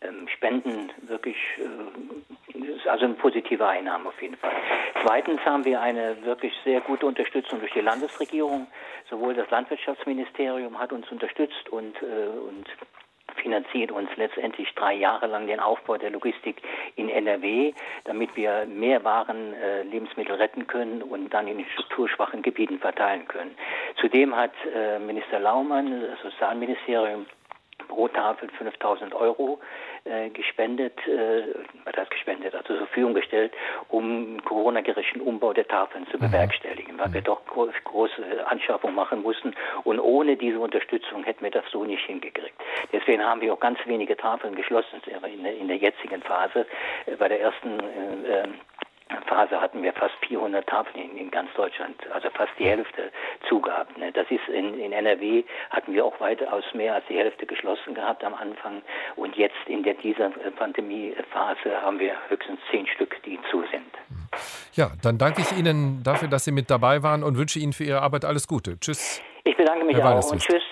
[0.02, 4.52] ähm, spenden wirklich, äh, also eine positive Einnahme auf jeden Fall.
[5.04, 8.68] Zweitens haben wir eine wirklich sehr gute Unterstützung durch die Landesregierung.
[9.10, 12.66] Sowohl das Landwirtschaftsministerium hat uns unterstützt und, äh, und
[13.36, 16.62] finanziert uns letztendlich drei Jahre lang den Aufbau der Logistik
[16.96, 17.74] in NRW,
[18.06, 23.56] damit wir mehr Waren, äh, Lebensmittel retten können und dann in strukturschwachen Gebieten verteilen können.
[24.00, 27.26] Zudem hat äh, Minister Laumann, das Sozialministerium,
[27.88, 29.60] pro Tafel 5000 Euro
[30.06, 31.44] äh, gespendet, äh,
[31.86, 33.54] was heißt gespendet, also zur Verfügung gestellt,
[33.90, 36.22] um Corona-gerechten Umbau der Tafeln zu mhm.
[36.22, 37.26] bewerkstelligen, weil wir mhm.
[37.26, 42.06] doch groß, große Anschaffungen machen mussten und ohne diese Unterstützung hätten wir das so nicht
[42.06, 42.56] hingekriegt.
[42.92, 46.66] Deswegen haben wir auch ganz wenige Tafeln geschlossen in der, in der jetzigen Phase.
[47.06, 48.48] Äh, bei der ersten äh,
[49.28, 53.12] Phase hatten wir fast 400 Tafeln in, in, ganz Deutschland, also fast die Hälfte
[53.48, 53.98] zugehabt.
[53.98, 54.12] Ne?
[54.12, 58.24] Das ist in, in, NRW hatten wir auch weitaus mehr als die Hälfte geschlossen gehabt
[58.24, 58.82] am Anfang
[59.16, 63.92] und jetzt in der, dieser Pandemiephase haben wir höchstens zehn Stück, die zu sind.
[64.74, 67.84] Ja, dann danke ich Ihnen dafür, dass Sie mit dabei waren und wünsche Ihnen für
[67.84, 68.80] Ihre Arbeit alles Gute.
[68.80, 69.22] Tschüss.
[69.44, 70.64] Ich bedanke mich auch und tschüss.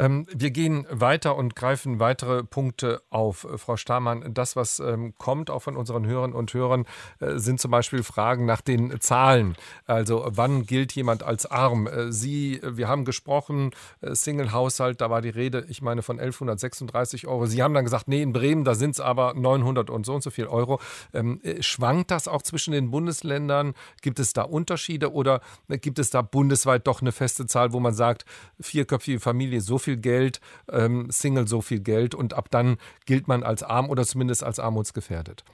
[0.00, 3.44] Ähm, wir gehen weiter und greifen weitere Punkte auf.
[3.44, 6.86] Äh, Frau Stamann, das, was ähm, kommt auch von unseren Hörern und Hörern,
[7.20, 9.56] äh, sind zum Beispiel Fragen nach den Zahlen.
[9.86, 11.86] Also wann gilt jemand als arm?
[11.86, 13.70] Äh, Sie, wir haben gesprochen,
[14.00, 17.46] Single-Haushalt, da war die Rede, ich meine, von 1136 Euro.
[17.46, 20.22] Sie haben dann gesagt, nee, in Bremen, da sind es aber 900 und so und
[20.22, 20.80] so viel Euro.
[21.12, 23.74] Ähm, schwankt das auch zwischen den Bundesländern?
[24.00, 27.92] Gibt es da Unterschiede oder gibt es da bundesweit doch eine feste Zahl, wo man
[27.92, 28.24] sagt,
[28.60, 33.26] vierköpfige Familie, so viel viel Geld, ähm, Single so viel Geld und ab dann gilt
[33.28, 35.44] man als arm oder zumindest als armutsgefährdet.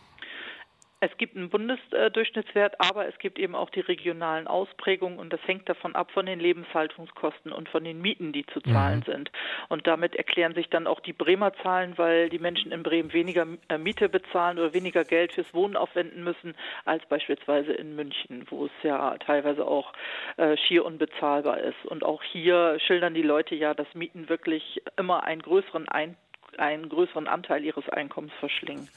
[1.01, 5.69] Es gibt einen Bundesdurchschnittswert, aber es gibt eben auch die regionalen Ausprägungen und das hängt
[5.69, 9.13] davon ab von den Lebenshaltungskosten und von den Mieten, die zu zahlen mhm.
[9.13, 9.33] sind.
[9.69, 13.47] Und damit erklären sich dann auch die Bremer Zahlen, weil die Menschen in Bremen weniger
[13.69, 16.55] äh, Miete bezahlen oder weniger Geld fürs Wohnen aufwenden müssen
[16.87, 19.93] als beispielsweise in München, wo es ja teilweise auch
[20.39, 21.85] äh, schier unbezahlbar ist.
[21.85, 26.26] Und auch hier schildern die Leute ja, dass Mieten wirklich immer einen größeren Einfluss
[26.59, 28.89] einen größeren Anteil ihres Einkommens verschlingen.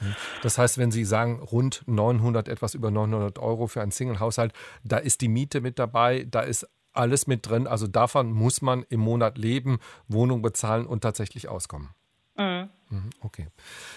[0.42, 4.52] Das heißt, wenn Sie sagen, rund 900, etwas über 900 Euro für einen Single-Haushalt,
[4.84, 7.66] da ist die Miete mit dabei, da ist alles mit drin.
[7.66, 9.78] Also davon muss man im Monat leben,
[10.08, 11.90] Wohnung bezahlen und tatsächlich auskommen.
[12.36, 12.70] Mhm.
[12.88, 13.48] mhm okay.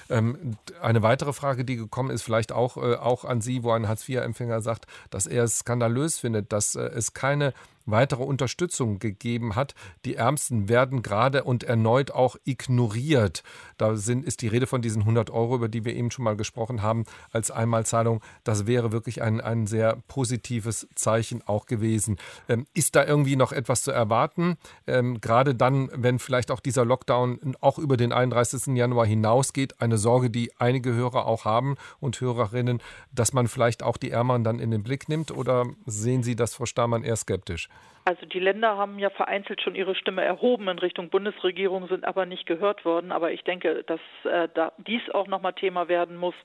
[0.10, 3.88] Ähm, eine weitere Frage, die gekommen ist, vielleicht auch, äh, auch an Sie, wo ein
[3.88, 7.54] Hartz-IV-Empfänger sagt, dass er es skandalös findet, dass äh, es keine
[7.86, 9.76] weitere Unterstützung gegeben hat.
[10.06, 13.44] Die Ärmsten werden gerade und erneut auch ignoriert.
[13.78, 16.36] Da sind, ist die Rede von diesen 100 Euro, über die wir eben schon mal
[16.36, 18.22] gesprochen haben, als Einmalzahlung.
[18.44, 22.18] Das wäre wirklich ein, ein sehr positives Zeichen auch gewesen.
[22.48, 24.58] Ähm, ist da irgendwie noch etwas zu erwarten?
[24.88, 28.76] Ähm, gerade dann, wenn vielleicht auch dieser Lockdown auch über den 31.
[28.76, 32.82] Januar hinausgeht, eine Sorge, die einige Hörer auch haben und Hörerinnen,
[33.12, 35.32] dass man vielleicht auch die Ärmeren dann in den Blick nimmt?
[35.32, 37.70] Oder sehen Sie das, Frau Stamann, eher skeptisch?
[38.06, 42.26] Also die Länder haben ja vereinzelt schon ihre Stimme erhoben in Richtung Bundesregierung, sind aber
[42.26, 43.14] nicht gehört worden.
[43.14, 46.36] Aber ich denke, dass äh, da dies auch nochmal Thema werden muss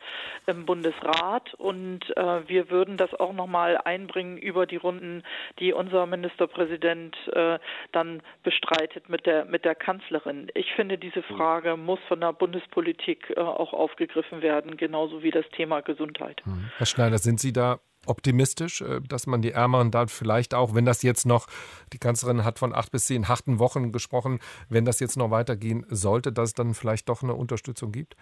[0.46, 1.54] im Bundesrat.
[1.54, 5.24] Und äh, wir würden das auch nochmal einbringen über die Runden,
[5.58, 7.58] die unser Ministerpräsident äh,
[7.90, 10.50] dann bestreitet mit der, mit der Kanzlerin.
[10.54, 15.48] Ich finde, diese Frage muss von der Bundespolitik äh, auch aufgegriffen werden, genauso wie das
[15.50, 16.40] Thema Gesundheit.
[16.76, 20.84] Herr Schneider, sind Sie da optimistisch, äh, dass man die Ärmeren da vielleicht auch, wenn
[20.84, 21.46] das jetzt noch,
[21.92, 25.86] die Kanzlerin hat von acht bis zehn harten Wochen gesprochen, wenn das jetzt noch weitergehen
[25.88, 28.16] sollte, dass es dann vielleicht doch eine Unterstützung gibt?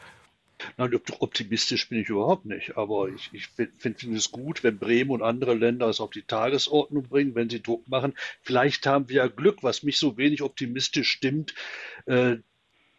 [0.78, 2.76] Nein, optimistisch bin ich überhaupt nicht.
[2.76, 6.22] Aber ich, ich finde find es gut, wenn Bremen und andere Länder es auf die
[6.22, 8.14] Tagesordnung bringen, wenn sie Druck machen.
[8.42, 11.54] Vielleicht haben wir ja Glück, was mich so wenig optimistisch stimmt.
[12.06, 12.38] Äh,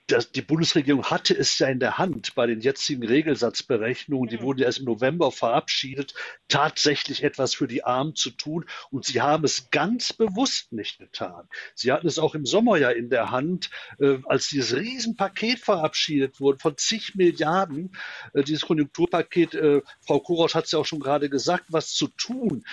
[0.08, 4.41] das, die Bundesregierung hatte es ja in der Hand bei den jetzigen Regelsatzberechnungen, die mhm.
[4.41, 6.14] wurden ja erst im November verabschiedet,
[6.47, 8.66] tatsächlich etwas für die Armen zu tun.
[8.89, 11.49] Und sie haben es ganz bewusst nicht getan.
[11.76, 16.39] Sie hatten es auch im Sommer ja in der Hand, äh, als dieses Riesenpaket verabschiedet
[16.39, 17.95] wurde von zig Milliarden,
[18.34, 19.55] äh, dieses Konjunkturpaket.
[19.55, 22.64] Äh, Frau Korosch hat es ja auch schon gerade gesagt, was zu tun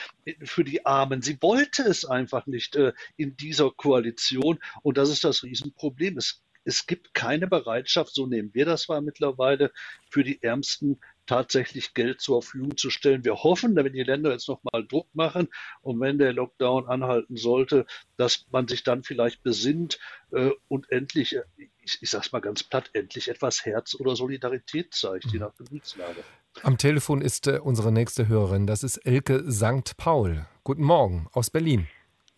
[0.44, 1.20] für die Armen.
[1.20, 4.60] Sie wollte es einfach nicht äh, in dieser Koalition.
[4.82, 6.16] Und das ist das Riesenproblem.
[6.18, 9.70] Es es gibt keine Bereitschaft, so nehmen wir das wahr mittlerweile,
[10.08, 13.24] für die Ärmsten tatsächlich Geld zur Verfügung zu stellen.
[13.24, 15.48] Wir hoffen, wenn die Länder jetzt nochmal Druck machen
[15.82, 17.86] und wenn der Lockdown anhalten sollte,
[18.16, 19.98] dass man sich dann vielleicht besinnt
[20.32, 21.42] äh, und endlich, äh,
[21.82, 25.46] ich, ich sage es mal ganz platt, endlich etwas Herz oder Solidarität zeigt, je mhm.
[25.46, 26.22] nach Gebietslage.
[26.62, 29.96] Am Telefon ist äh, unsere nächste Hörerin, das ist Elke St.
[29.96, 30.46] Paul.
[30.62, 31.88] Guten Morgen aus Berlin.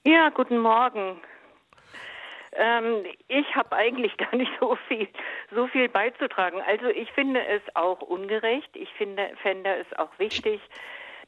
[0.04, 1.20] Ja, guten Morgen.
[2.57, 5.09] Ähm, ich habe eigentlich gar nicht so viel,
[5.54, 6.61] so viel beizutragen.
[6.62, 8.70] Also ich finde es auch ungerecht.
[8.74, 10.61] Ich finde, fände es auch wichtig,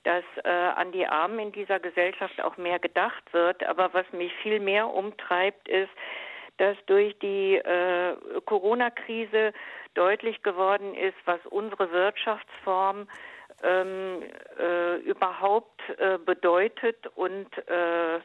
[0.04, 3.64] dass äh, an die Armen in dieser Gesellschaft auch mehr gedacht wird.
[3.64, 5.90] Aber was mich viel mehr umtreibt, ist,
[6.58, 9.52] dass durch die äh, Corona-Krise
[9.94, 13.08] deutlich geworden ist, was unsere Wirtschaftsform
[13.62, 14.22] ähm,
[14.58, 18.20] äh, überhaupt äh, bedeutet und äh,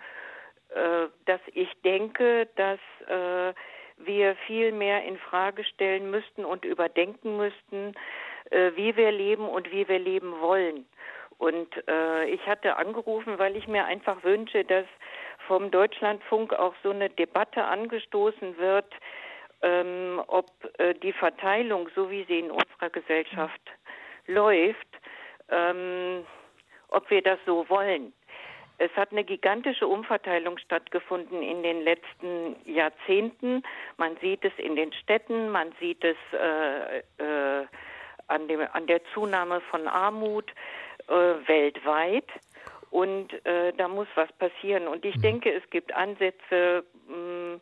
[1.26, 3.54] dass ich denke, dass äh,
[3.98, 7.94] wir viel mehr in Frage stellen müssten und überdenken müssten,
[8.50, 10.86] äh, wie wir leben und wie wir leben wollen.
[11.38, 14.86] Und äh, ich hatte angerufen, weil ich mir einfach wünsche, dass
[15.48, 18.94] vom Deutschlandfunk auch so eine Debatte angestoßen wird,
[19.62, 20.48] ähm, ob
[20.78, 23.62] äh, die Verteilung, so wie sie in unserer Gesellschaft
[24.28, 24.88] läuft,
[25.50, 26.26] ähm,
[26.90, 28.14] ob wir das so wollen.
[28.78, 33.64] Es hat eine gigantische Umverteilung stattgefunden in den letzten Jahrzehnten.
[33.98, 37.66] Man sieht es in den Städten, man sieht es äh, äh,
[38.28, 40.52] an, dem, an der Zunahme von Armut
[41.08, 41.14] äh,
[41.48, 42.28] weltweit.
[42.90, 44.88] Und äh, da muss was passieren.
[44.88, 45.22] Und ich mhm.
[45.22, 47.62] denke, es gibt Ansätze mh, hm,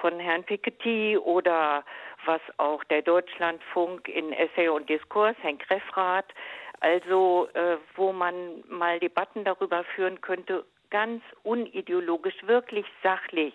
[0.00, 1.84] von Herrn Piketty oder
[2.26, 6.26] was auch der Deutschlandfunk in Essay und Diskurs, Henk Reffrath,
[6.80, 13.54] also äh, wo man mal Debatten darüber führen könnte, ganz unideologisch, wirklich sachlich.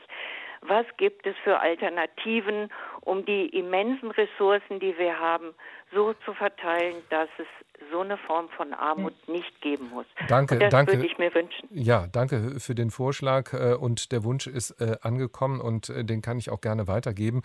[0.62, 5.56] Was gibt es für Alternativen, um die immensen Ressourcen, die wir haben,
[5.94, 7.48] so zu verteilen, dass es
[7.92, 10.06] so eine Form von Armut nicht geben muss.
[10.28, 10.94] Danke, das danke.
[10.94, 11.68] würde ich mir wünschen.
[11.72, 16.22] Ja, danke für den Vorschlag äh, und der Wunsch ist äh, angekommen und äh, den
[16.22, 17.42] kann ich auch gerne weitergeben.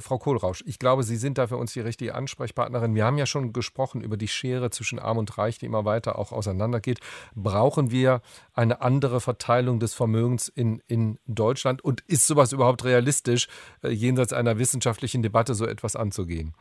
[0.00, 2.94] Frau Kohlrausch, ich glaube, Sie sind da für uns die richtige Ansprechpartnerin.
[2.94, 6.18] Wir haben ja schon gesprochen über die Schere zwischen Arm und Reich, die immer weiter
[6.18, 7.00] auch auseinandergeht.
[7.34, 8.22] Brauchen wir
[8.54, 13.48] eine andere Verteilung des Vermögens in, in Deutschland und ist sowas überhaupt realistisch,
[13.82, 16.54] jenseits einer wissenschaftlichen Debatte so etwas anzugehen?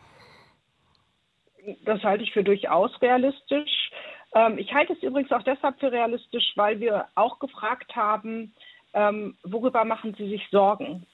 [1.86, 3.92] Das halte ich für durchaus realistisch.
[4.34, 8.54] Ähm, ich halte es übrigens auch deshalb für realistisch, weil wir auch gefragt haben,
[8.94, 11.06] ähm, worüber machen Sie sich Sorgen?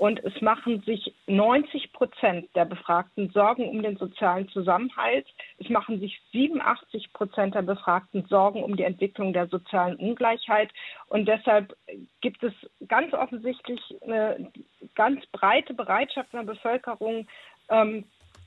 [0.00, 5.26] Und es machen sich 90 Prozent der Befragten Sorgen um den sozialen Zusammenhalt.
[5.58, 10.70] Es machen sich 87 Prozent der Befragten Sorgen um die Entwicklung der sozialen Ungleichheit.
[11.08, 11.76] Und deshalb
[12.22, 12.54] gibt es
[12.88, 14.50] ganz offensichtlich eine
[14.94, 17.28] ganz breite Bereitschaft in der Bevölkerung,
[17.68, 18.04] ähm,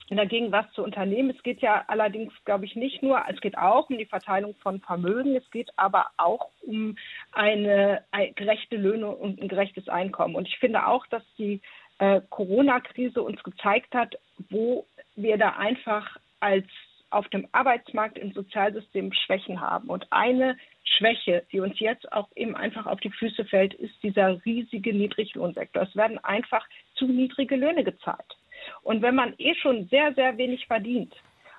[0.10, 1.34] dagegen was zu unternehmen.
[1.36, 4.80] Es geht ja allerdings, glaube ich, nicht nur, es geht auch um die Verteilung von
[4.82, 6.98] Vermögen, es geht aber auch um
[7.32, 8.04] eine,
[8.36, 10.36] gerechte Löhne und ein gerechtes Einkommen.
[10.36, 11.62] Und ich finde auch, dass die
[12.00, 14.16] äh, Corona-Krise uns gezeigt hat,
[14.50, 14.86] wo
[15.16, 16.66] wir da einfach als
[17.10, 19.90] auf dem Arbeitsmarkt im Sozialsystem Schwächen haben.
[19.90, 24.44] Und eine Schwäche, die uns jetzt auch eben einfach auf die Füße fällt, ist dieser
[24.46, 25.84] riesige Niedriglohnsektor.
[25.84, 28.36] Es werden einfach zu niedrige Löhne gezahlt.
[28.84, 31.14] Und wenn man eh schon sehr, sehr wenig verdient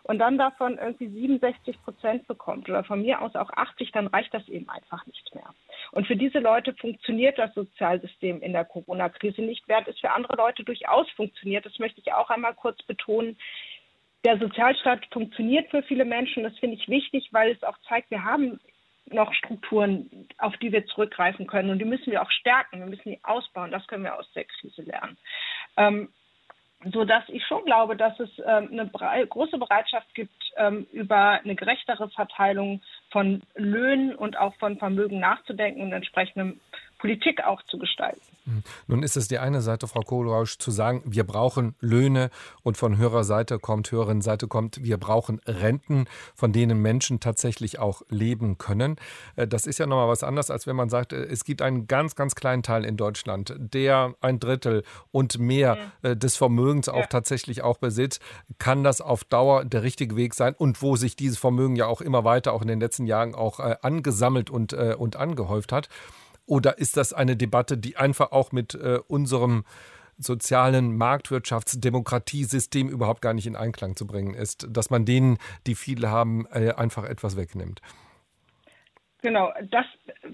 [0.05, 4.33] und dann davon irgendwie 67 Prozent bekommt oder von mir aus auch 80, dann reicht
[4.35, 5.55] das eben einfach nicht mehr.
[5.93, 10.37] Und für diese Leute funktioniert das Sozialsystem in der Corona-Krise nicht, während es für andere
[10.37, 11.65] Leute durchaus funktioniert.
[11.65, 13.39] Das möchte ich auch einmal kurz betonen.
[14.25, 16.43] Der Sozialstaat funktioniert für viele Menschen.
[16.43, 18.61] Das finde ich wichtig, weil es auch zeigt, wir haben
[19.11, 21.71] noch Strukturen, auf die wir zurückgreifen können.
[21.71, 22.81] Und die müssen wir auch stärken.
[22.81, 23.71] Wir müssen die ausbauen.
[23.71, 25.17] Das können wir aus der Krise lernen.
[25.77, 26.09] Ähm,
[26.93, 31.55] so dass ich schon glaube, dass es ähm, eine große Bereitschaft gibt, ähm, über eine
[31.55, 36.57] gerechtere Verteilung von Löhnen und auch von Vermögen nachzudenken und entsprechende
[37.05, 38.23] Politik auch zu gestalten.
[38.47, 38.63] Hm.
[38.87, 42.31] Nun ist es die eine Seite, Frau Kohlrausch, zu sagen, wir brauchen Löhne
[42.63, 48.57] und von Hörerseite kommt, Hörerinnenseite kommt, wir brauchen Renten, von denen Menschen tatsächlich auch leben
[48.57, 48.97] können.
[49.37, 51.89] Äh, das ist ja nochmal was anderes, als wenn man sagt, äh, es gibt einen
[51.89, 54.83] ganz, ganz kleinen Teil in Deutschland, der ein Drittel
[55.13, 55.77] und mehr.
[56.01, 57.07] Äh, des Vermögens auch ja.
[57.07, 58.23] tatsächlich auch besitzt.
[58.57, 62.01] Kann das auf Dauer der richtige Weg sein und wo sich dieses Vermögen ja auch
[62.01, 65.91] immer weiter, auch in den letzten Jahren auch angesammelt und, und angehäuft hat?
[66.47, 69.65] Oder ist das eine Debatte, die einfach auch mit äh, unserem
[70.19, 76.11] sozialen Marktwirtschaftsdemokratiesystem überhaupt gar nicht in Einklang zu bringen ist, dass man denen, die viele
[76.11, 77.81] haben, äh, einfach etwas wegnimmt?
[79.23, 79.87] Genau, das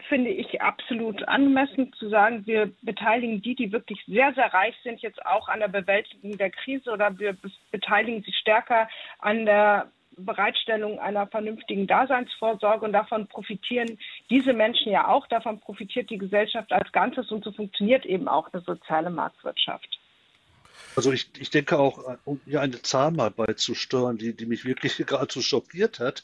[0.08, 5.00] finde ich absolut angemessen zu sagen, wir beteiligen die, die wirklich sehr, sehr reich sind,
[5.00, 7.36] jetzt auch an der Bewältigung der Krise oder wir
[7.70, 8.88] beteiligen sie stärker
[9.20, 9.92] an der
[10.24, 13.98] Bereitstellung einer vernünftigen Daseinsvorsorge und davon profitieren
[14.28, 18.52] diese Menschen ja auch, davon profitiert die Gesellschaft als Ganzes und so funktioniert eben auch
[18.52, 19.98] eine soziale Marktwirtschaft.
[20.96, 24.96] Also ich, ich denke auch, um hier eine Zahl mal beizusteuern, die, die mich wirklich
[25.06, 26.22] geradezu schockiert hat.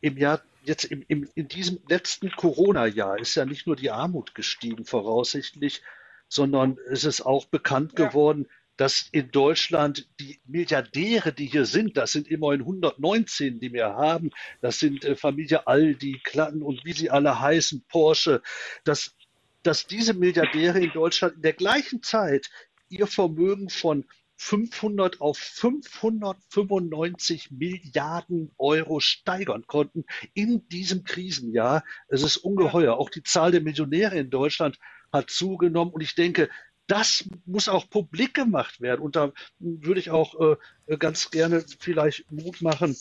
[0.00, 4.34] Im Jahr jetzt im, im, in diesem letzten Corona-Jahr ist ja nicht nur die Armut
[4.34, 5.82] gestiegen voraussichtlich,
[6.28, 8.06] sondern es ist auch bekannt ja.
[8.06, 8.46] geworden,
[8.76, 14.30] dass in Deutschland die Milliardäre, die hier sind, das sind immerhin 119, die wir haben,
[14.60, 18.42] das sind äh, Familie Aldi, Klatten und wie sie alle heißen, Porsche,
[18.84, 19.14] dass,
[19.62, 22.50] dass diese Milliardäre in Deutschland in der gleichen Zeit
[22.88, 24.04] ihr Vermögen von
[24.36, 30.04] 500 auf 595 Milliarden Euro steigern konnten
[30.34, 31.84] in diesem Krisenjahr.
[32.08, 32.96] Es ist ungeheuer.
[32.96, 34.80] Auch die Zahl der Millionäre in Deutschland
[35.12, 35.92] hat zugenommen.
[35.92, 36.48] Und ich denke,
[36.86, 39.00] das muss auch publik gemacht werden.
[39.00, 40.56] Und da würde ich auch
[40.86, 42.96] äh, ganz gerne vielleicht Mut machen,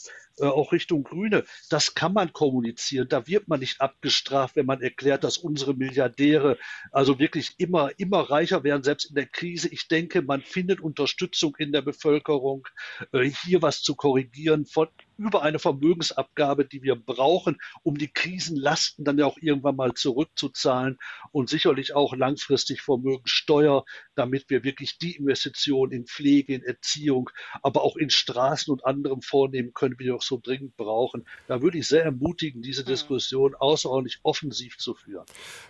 [0.48, 1.44] auch Richtung Grüne.
[1.70, 3.08] Das kann man kommunizieren.
[3.10, 6.58] Da wird man nicht abgestraft, wenn man erklärt, dass unsere Milliardäre
[6.92, 9.70] also wirklich immer, immer reicher werden, selbst in der Krise.
[9.70, 12.68] Ich denke, man findet Unterstützung in der Bevölkerung,
[13.12, 14.88] äh, hier was zu korrigieren von
[15.22, 20.98] über eine Vermögensabgabe, die wir brauchen, um die Krisenlasten dann ja auch irgendwann mal zurückzuzahlen
[21.32, 23.86] und sicherlich auch langfristig Vermögensteuer,
[24.16, 27.30] damit wir wirklich die Investitionen in Pflege, in Erziehung,
[27.62, 31.26] aber auch in Straßen und anderem vornehmen können, wie wir auch so dringend brauchen.
[31.48, 32.88] Da würde ich sehr ermutigen, diese hm.
[32.88, 35.26] Diskussion außerordentlich offensiv zu führen.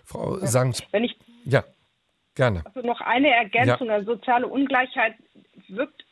[0.05, 0.87] Frau Sankt.
[0.91, 1.63] Wenn ich ja,
[2.35, 2.63] gerne.
[2.65, 3.87] Also noch eine Ergänzung.
[3.87, 4.03] Ja.
[4.03, 5.15] Soziale Ungleichheit
[5.67, 6.03] wirkt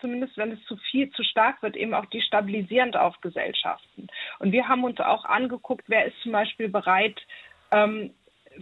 [0.00, 4.08] zumindest wenn es zu viel, zu stark wird, eben auch destabilisierend auf Gesellschaften.
[4.38, 7.18] Und wir haben uns auch angeguckt, wer ist zum Beispiel bereit,
[7.70, 8.12] ähm,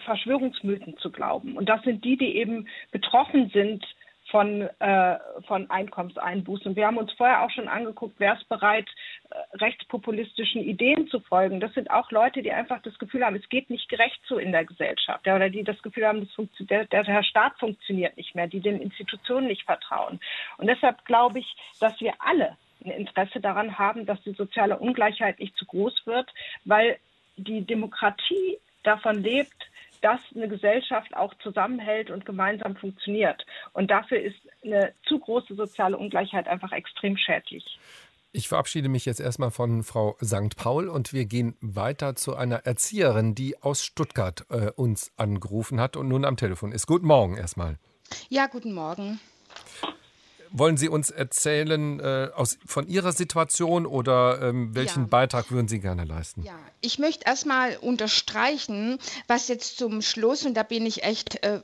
[0.05, 1.57] Verschwörungsmythen zu glauben.
[1.57, 3.85] Und das sind die, die eben betroffen sind
[4.31, 6.77] von, äh, von Einkommenseinbußen.
[6.77, 8.89] Wir haben uns vorher auch schon angeguckt, wer ist bereit,
[9.31, 11.61] äh, rechtspopulistischen Ideen zu folgen.
[11.61, 14.53] Das sind auch Leute, die einfach das Gefühl haben, es geht nicht gerecht so in
[14.53, 15.27] der Gesellschaft.
[15.27, 18.81] Ja, oder die das Gefühl haben, das der, der Staat funktioniert nicht mehr, die den
[18.81, 20.21] Institutionen nicht vertrauen.
[20.59, 25.39] Und deshalb glaube ich, dass wir alle ein Interesse daran haben, dass die soziale Ungleichheit
[25.39, 26.33] nicht zu groß wird,
[26.65, 26.99] weil
[27.37, 29.57] die Demokratie davon lebt,
[30.05, 33.47] dass eine Gesellschaft auch zusammenhält und gemeinsam funktioniert.
[33.73, 37.79] Und dafür ist eine zu große soziale Ungleichheit einfach extrem schädlich.
[38.31, 40.57] Ich verabschiede mich jetzt erstmal von Frau St.
[40.57, 45.97] Paul und wir gehen weiter zu einer Erzieherin, die aus Stuttgart äh, uns angerufen hat
[45.97, 46.87] und nun am Telefon ist.
[46.87, 47.79] Guten Morgen erstmal.
[48.29, 49.21] Ja, guten Morgen.
[50.57, 55.09] Wollen Sie uns erzählen äh, aus, von Ihrer Situation oder ähm, welchen ja.
[55.09, 56.45] Beitrag würden Sie gerne leisten?
[56.45, 61.61] Ja, ich möchte erstmal unterstreichen, was jetzt zum Schluss, und da bin ich echt äh,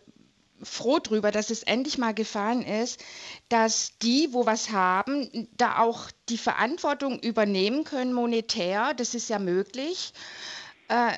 [0.61, 3.01] froh drüber, dass es endlich mal gefallen ist,
[3.49, 8.93] dass die, wo was haben, da auch die Verantwortung übernehmen können monetär.
[8.95, 10.13] Das ist ja möglich.
[10.89, 11.13] Äh,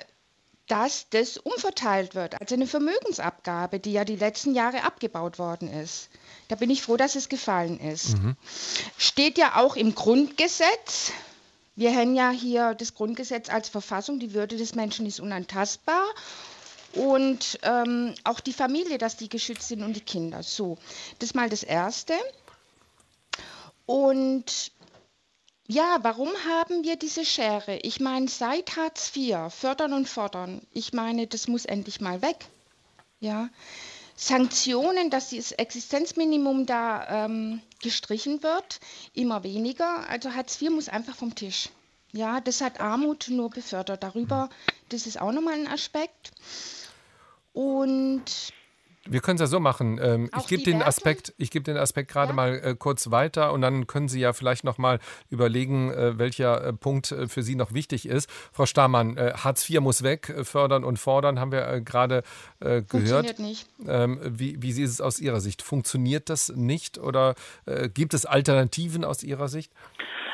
[0.68, 6.08] dass das umverteilt wird, also eine Vermögensabgabe, die ja die letzten Jahre abgebaut worden ist.
[6.52, 8.18] Da bin ich froh, dass es gefallen ist.
[8.18, 8.36] Mhm.
[8.98, 11.10] Steht ja auch im Grundgesetz.
[11.76, 16.04] Wir haben ja hier das Grundgesetz als Verfassung, die Würde des Menschen ist unantastbar.
[16.92, 20.42] Und ähm, auch die Familie, dass die geschützt sind und die Kinder.
[20.42, 20.76] So,
[21.18, 22.12] das ist mal das Erste.
[23.86, 24.72] Und
[25.66, 27.78] ja, warum haben wir diese Schere?
[27.78, 32.44] Ich meine, seit Hartz IV, fördern und fordern, ich meine, das muss endlich mal weg.
[33.20, 33.48] Ja,
[34.24, 38.78] Sanktionen, dass das Existenzminimum da ähm, gestrichen wird,
[39.14, 40.08] immer weniger.
[40.08, 41.70] Also Hartz IV muss einfach vom Tisch.
[42.12, 44.04] Ja, das hat Armut nur befördert.
[44.04, 44.48] Darüber,
[44.90, 46.30] das ist auch nochmal ein Aspekt.
[47.52, 48.52] Und
[49.08, 49.98] wir können es ja so machen.
[50.02, 52.34] Ähm, ich gebe den Aspekt, ich gebe den Aspekt gerade ja.
[52.34, 56.64] mal äh, kurz weiter und dann können Sie ja vielleicht noch mal überlegen, äh, welcher
[56.64, 58.30] äh, Punkt äh, für Sie noch wichtig ist.
[58.52, 62.22] Frau Stamann, äh, Hartz IV muss weg, äh, fördern und fordern, haben wir gerade
[62.60, 62.90] gehört.
[62.90, 63.66] Funktioniert nicht.
[63.86, 65.62] Ähm, wie, wie ist es aus Ihrer Sicht?
[65.62, 67.34] Funktioniert das nicht oder
[67.92, 69.72] gibt es Alternativen aus Ihrer Sicht?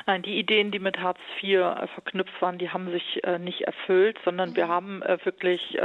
[0.07, 3.63] Nein, die Ideen, die mit Hartz IV äh, verknüpft waren, die haben sich äh, nicht
[3.63, 4.71] erfüllt, sondern wir mhm.
[4.71, 5.79] haben äh, wirklich,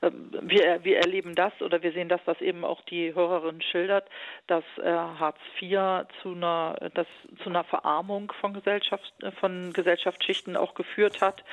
[0.00, 4.08] wir, wir erleben das oder wir sehen das, was eben auch die Hörerin schildert,
[4.46, 7.06] dass Hartz IV zu einer, das,
[7.42, 11.44] zu einer Verarmung von Gesellschaft, von Gesellschaftsschichten auch geführt hat.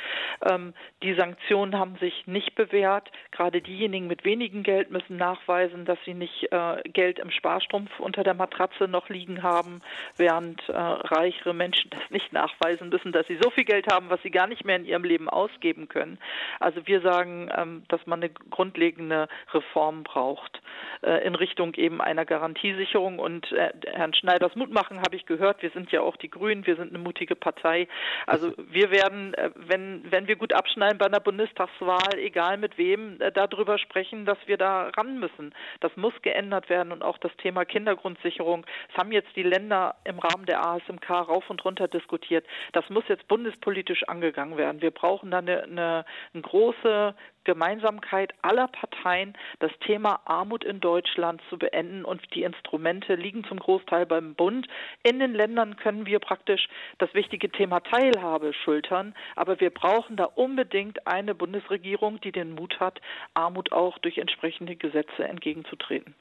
[0.49, 3.11] Ähm, die Sanktionen haben sich nicht bewährt.
[3.31, 6.49] Gerade diejenigen mit wenigem Geld müssen nachweisen, dass sie nicht
[6.85, 9.81] Geld im Sparstrumpf unter der Matratze noch liegen haben,
[10.17, 14.21] während reichere Menschen Menschen das nicht nachweisen müssen, dass sie so viel Geld haben, was
[14.21, 16.19] sie gar nicht mehr in ihrem Leben ausgeben können.
[16.59, 20.61] Also wir sagen, ähm, dass man eine grundlegende Reform braucht
[21.01, 23.19] äh, in Richtung eben einer Garantiesicherung.
[23.19, 25.61] Und äh, Herrn Schneiders Mut machen habe ich gehört.
[25.61, 27.87] Wir sind ja auch die Grünen, wir sind eine mutige Partei.
[28.27, 33.17] Also wir werden, äh, wenn, wenn wir gut abschneiden bei einer Bundestagswahl, egal mit wem,
[33.33, 35.53] darüber sprechen, dass wir da ran müssen.
[35.79, 38.65] Das muss geändert werden und auch das Thema Kindergrundsicherung.
[38.89, 42.45] Das haben jetzt die Länder im Rahmen der ASMK rauf und runter diskutiert.
[42.71, 44.81] Das muss jetzt bundespolitisch angegangen werden.
[44.81, 51.41] Wir brauchen da eine, eine, eine große Gemeinsamkeit aller Parteien, das Thema Armut in Deutschland
[51.49, 54.67] zu beenden und die Instrumente liegen zum Großteil beim Bund.
[55.03, 56.67] In den Ländern können wir praktisch
[56.99, 62.79] das wichtige Thema Teilhabe schultern, aber wir brauchen da unbedingt eine Bundesregierung, die den Mut
[62.79, 63.01] hat,
[63.33, 66.15] Armut auch durch entsprechende Gesetze entgegenzutreten.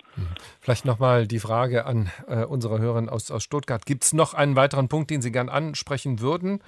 [0.60, 3.86] Vielleicht nochmal die Frage an äh, unsere Hörerin aus, aus Stuttgart.
[3.86, 6.62] Gibt es noch einen weiteren Punkt, den Sie gern ansprechen würden?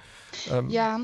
[0.51, 0.99] Ähm, ja,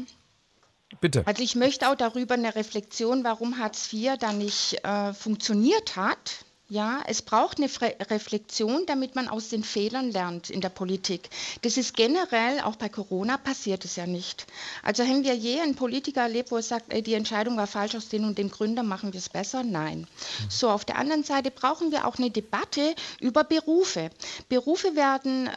[1.00, 1.26] Bitte.
[1.26, 6.44] Also ich möchte auch darüber eine Reflexion, warum Hartz IV da nicht äh, funktioniert hat.
[6.68, 7.70] Ja, es braucht eine
[8.10, 11.30] Reflexion, damit man aus den Fehlern lernt in der Politik.
[11.64, 14.48] Das ist generell, auch bei Corona passiert es ja nicht.
[14.82, 17.96] Also haben wir je einen Politiker erlebt, wo er sagt, ey, die Entscheidung war falsch,
[17.96, 19.64] aus den und den Gründen machen wir es besser?
[19.64, 20.08] Nein.
[20.48, 24.10] So, auf der anderen Seite brauchen wir auch eine Debatte über Berufe.
[24.48, 25.50] Berufe werden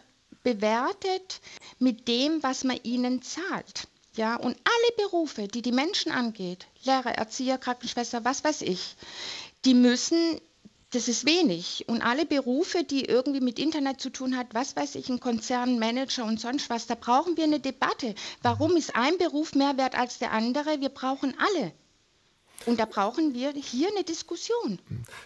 [0.44, 1.40] bewertet
[1.80, 3.88] mit dem, was man ihnen zahlt.
[4.14, 8.94] Ja, und alle Berufe, die die Menschen angeht, Lehrer, Erzieher, Krankenschwester, was weiß ich,
[9.64, 10.40] die müssen
[10.94, 11.84] das ist wenig.
[11.88, 15.80] Und alle Berufe, die irgendwie mit Internet zu tun hat, was weiß ich, ein Konzern,
[15.80, 18.14] Manager und sonst was, da brauchen wir eine Debatte.
[18.42, 20.80] Warum ist ein Beruf mehr wert als der andere?
[20.80, 21.72] Wir brauchen alle.
[22.66, 24.78] Und da brauchen wir hier eine Diskussion.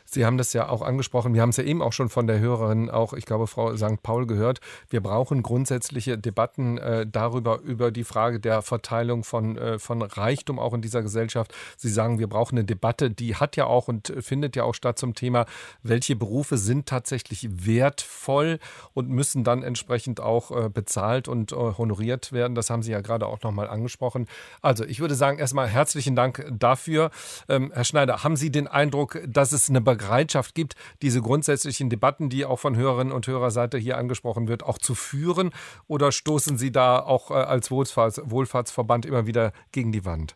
[0.05, 1.35] Sie haben das ja auch angesprochen.
[1.35, 4.03] Wir haben es ja eben auch schon von der Hörerin, auch ich glaube Frau St.
[4.03, 4.61] Paul gehört.
[4.89, 10.59] Wir brauchen grundsätzliche Debatten äh, darüber, über die Frage der Verteilung von, äh, von Reichtum
[10.59, 11.55] auch in dieser Gesellschaft.
[11.77, 14.99] Sie sagen, wir brauchen eine Debatte, die hat ja auch und findet ja auch statt
[14.99, 15.47] zum Thema,
[15.83, 18.59] welche Berufe sind tatsächlich wertvoll
[18.95, 22.55] und müssen dann entsprechend auch äh, bezahlt und äh, honoriert werden.
[22.55, 24.27] Das haben Sie ja gerade auch nochmal angesprochen.
[24.63, 27.11] Also ich würde sagen, erstmal herzlichen Dank dafür.
[27.49, 32.29] Ähm, Herr Schneider, haben Sie den Eindruck, dass es eine Bereitschaft gibt, diese grundsätzlichen Debatten,
[32.29, 35.51] die auch von Hörerinnen und Hörerseite hier angesprochen wird, auch zu führen?
[35.87, 40.35] Oder stoßen Sie da auch äh, als Wohlfahrts Wohlfahrtsverband immer wieder gegen die Wand?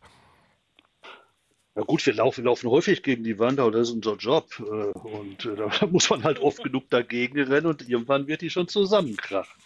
[1.75, 4.47] Na gut, wir laufen, laufen häufig gegen die Wand, aber das ist unser Job.
[4.61, 8.51] Äh, und äh, da muss man halt oft genug dagegen rennen und irgendwann wird die
[8.51, 9.59] schon zusammenkrachen.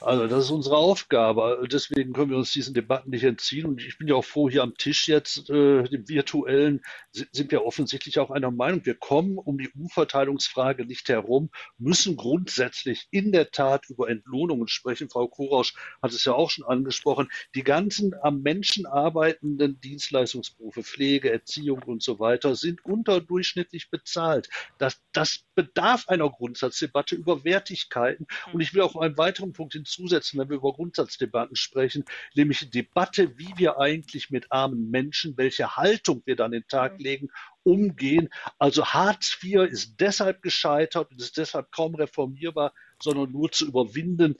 [0.00, 1.66] Also das ist unsere Aufgabe.
[1.68, 3.66] Deswegen können wir uns diesen Debatten nicht entziehen.
[3.66, 7.64] Und ich bin ja auch froh, hier am Tisch jetzt, äh, dem virtuellen, sind wir
[7.64, 8.86] offensichtlich auch einer Meinung.
[8.86, 15.10] Wir kommen um die Umverteilungsfrage nicht herum, müssen grundsätzlich in der Tat über Entlohnungen sprechen.
[15.10, 17.28] Frau Kurausch hat es ja auch schon angesprochen.
[17.56, 24.48] Die ganzen am Menschen arbeitenden Dienstleistungsberufe, Pflege, Erziehung und so weiter sind unterdurchschnittlich bezahlt.
[24.78, 28.26] Das, das bedarf einer Grundsatzdebatte über Wertigkeiten.
[28.52, 32.70] Und ich will auch einen weiteren Punkt hinzusetzen, wenn wir über Grundsatzdebatten sprechen, nämlich die
[32.70, 37.04] Debatte, wie wir eigentlich mit armen Menschen, welche Haltung wir dann in den Tag mhm.
[37.04, 37.28] legen,
[37.62, 38.28] umgehen.
[38.58, 42.72] Also Hartz IV ist deshalb gescheitert und ist deshalb kaum reformierbar,
[43.02, 44.36] sondern nur zu überwinden,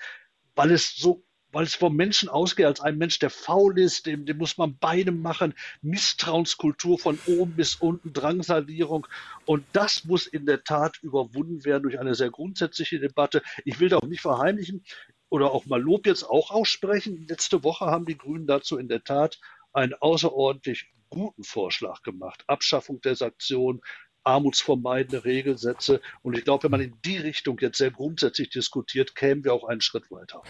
[0.55, 4.27] weil es so weil es vom Menschen ausgeht, als ein Mensch, der faul ist, dem,
[4.27, 9.07] dem muss man Beine machen, Misstrauenskultur von oben bis unten, Drangsalierung.
[9.47, 13.43] Und das muss in der Tat überwunden werden durch eine sehr grundsätzliche Debatte.
[13.65, 14.85] Ich will da auch nicht verheimlichen
[15.29, 17.27] oder auch mal Lob jetzt auch aussprechen.
[17.29, 19.39] Letzte Woche haben die Grünen dazu in der Tat
[19.73, 22.45] einen außerordentlich guten Vorschlag gemacht.
[22.47, 23.81] Abschaffung der Sanktionen,
[24.25, 26.01] armutsvermeidende Regelsätze.
[26.23, 29.65] Und ich glaube, wenn man in die Richtung jetzt sehr grundsätzlich diskutiert, kämen wir auch
[29.65, 30.43] einen Schritt weiter.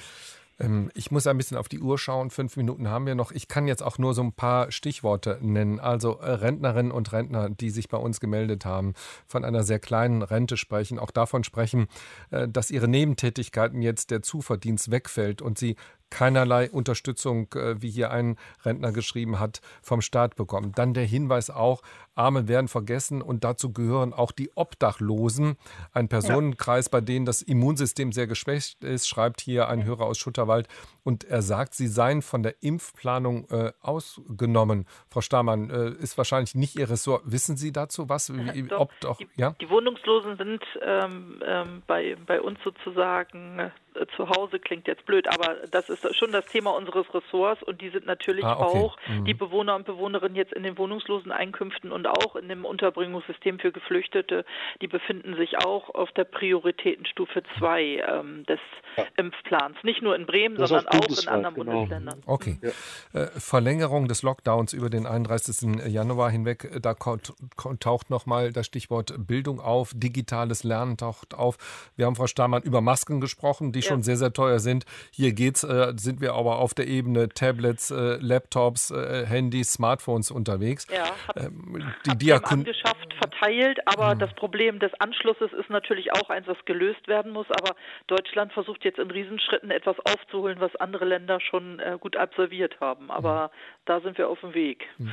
[0.61, 2.31] Ähm, ich muss ein bisschen auf die Uhr schauen.
[2.31, 3.33] Fünf Minuten haben wir noch.
[3.33, 5.81] Ich kann jetzt auch nur so ein paar Stichworte nennen.
[5.81, 8.95] Also äh, Rentnerinnen und Rentner, die sich bei uns gemeldet haben,
[9.27, 11.89] von einer sehr kleinen Rente sprechen, auch davon sprechen,
[12.31, 15.77] äh, dass ihre Nebentätigkeiten jetzt der Zuverdienst wegfällt und sie
[16.11, 20.73] keinerlei Unterstützung, äh, wie hier ein Rentner geschrieben hat, vom Staat bekommen.
[20.75, 21.83] Dann der Hinweis auch,
[22.15, 25.57] Arme werden vergessen und dazu gehören auch die Obdachlosen,
[25.93, 30.69] ein Personenkreis, bei denen das Immunsystem sehr geschwächt ist, schreibt hier ein Hörer aus Schutterwald.
[31.11, 34.87] Und er sagt, sie seien von der Impfplanung äh, ausgenommen.
[35.09, 37.23] Frau Stamann, äh, ist wahrscheinlich nicht Ihr Ressort.
[37.25, 38.33] Wissen Sie dazu was?
[38.33, 39.57] Wie, Doch, ob, doch, die, ja?
[39.61, 45.27] die Wohnungslosen sind ähm, ähm, bei, bei uns sozusagen äh, zu Hause klingt jetzt blöd,
[45.27, 48.79] aber das ist schon das Thema unseres Ressorts und die sind natürlich ah, okay.
[48.79, 49.25] auch mhm.
[49.25, 53.73] die Bewohner und Bewohnerinnen jetzt in den wohnungslosen Einkünften und auch in dem Unterbringungssystem für
[53.73, 54.45] Geflüchtete,
[54.81, 58.61] die befinden sich auch auf der Prioritätenstufe 2 ähm, des
[58.97, 59.07] ja.
[59.17, 59.77] Impfplans.
[59.83, 61.73] Nicht nur in Bremen, das sondern auch in anderen genau.
[61.73, 62.23] Bundesländern.
[62.27, 62.59] Okay.
[62.63, 63.21] Ja.
[63.21, 65.87] Äh, Verlängerung des Lockdowns über den 31.
[65.87, 71.57] Januar hinweg, äh, da taucht nochmal das Stichwort Bildung auf, digitales Lernen taucht auf.
[71.97, 73.89] Wir haben, Frau Stamann, über Masken gesprochen, die ja.
[73.89, 74.85] schon sehr, sehr teuer sind.
[75.11, 80.31] Hier geht's, äh, sind wir aber auf der Ebene Tablets, äh, Laptops, äh, Handys, Smartphones
[80.31, 80.87] unterwegs.
[80.93, 84.19] Ja, hab, ähm, die Diakon abgeschafft, verteilt, aber hm.
[84.19, 87.47] das Problem des Anschlusses ist natürlich auch eins, was gelöst werden muss.
[87.51, 87.75] Aber
[88.07, 93.11] Deutschland versucht jetzt in Riesenschritten etwas aufzuholen, was andere Länder schon äh, gut absolviert haben.
[93.11, 93.51] Aber hm.
[93.87, 94.87] da sind wir auf dem Weg.
[94.97, 95.13] Hm.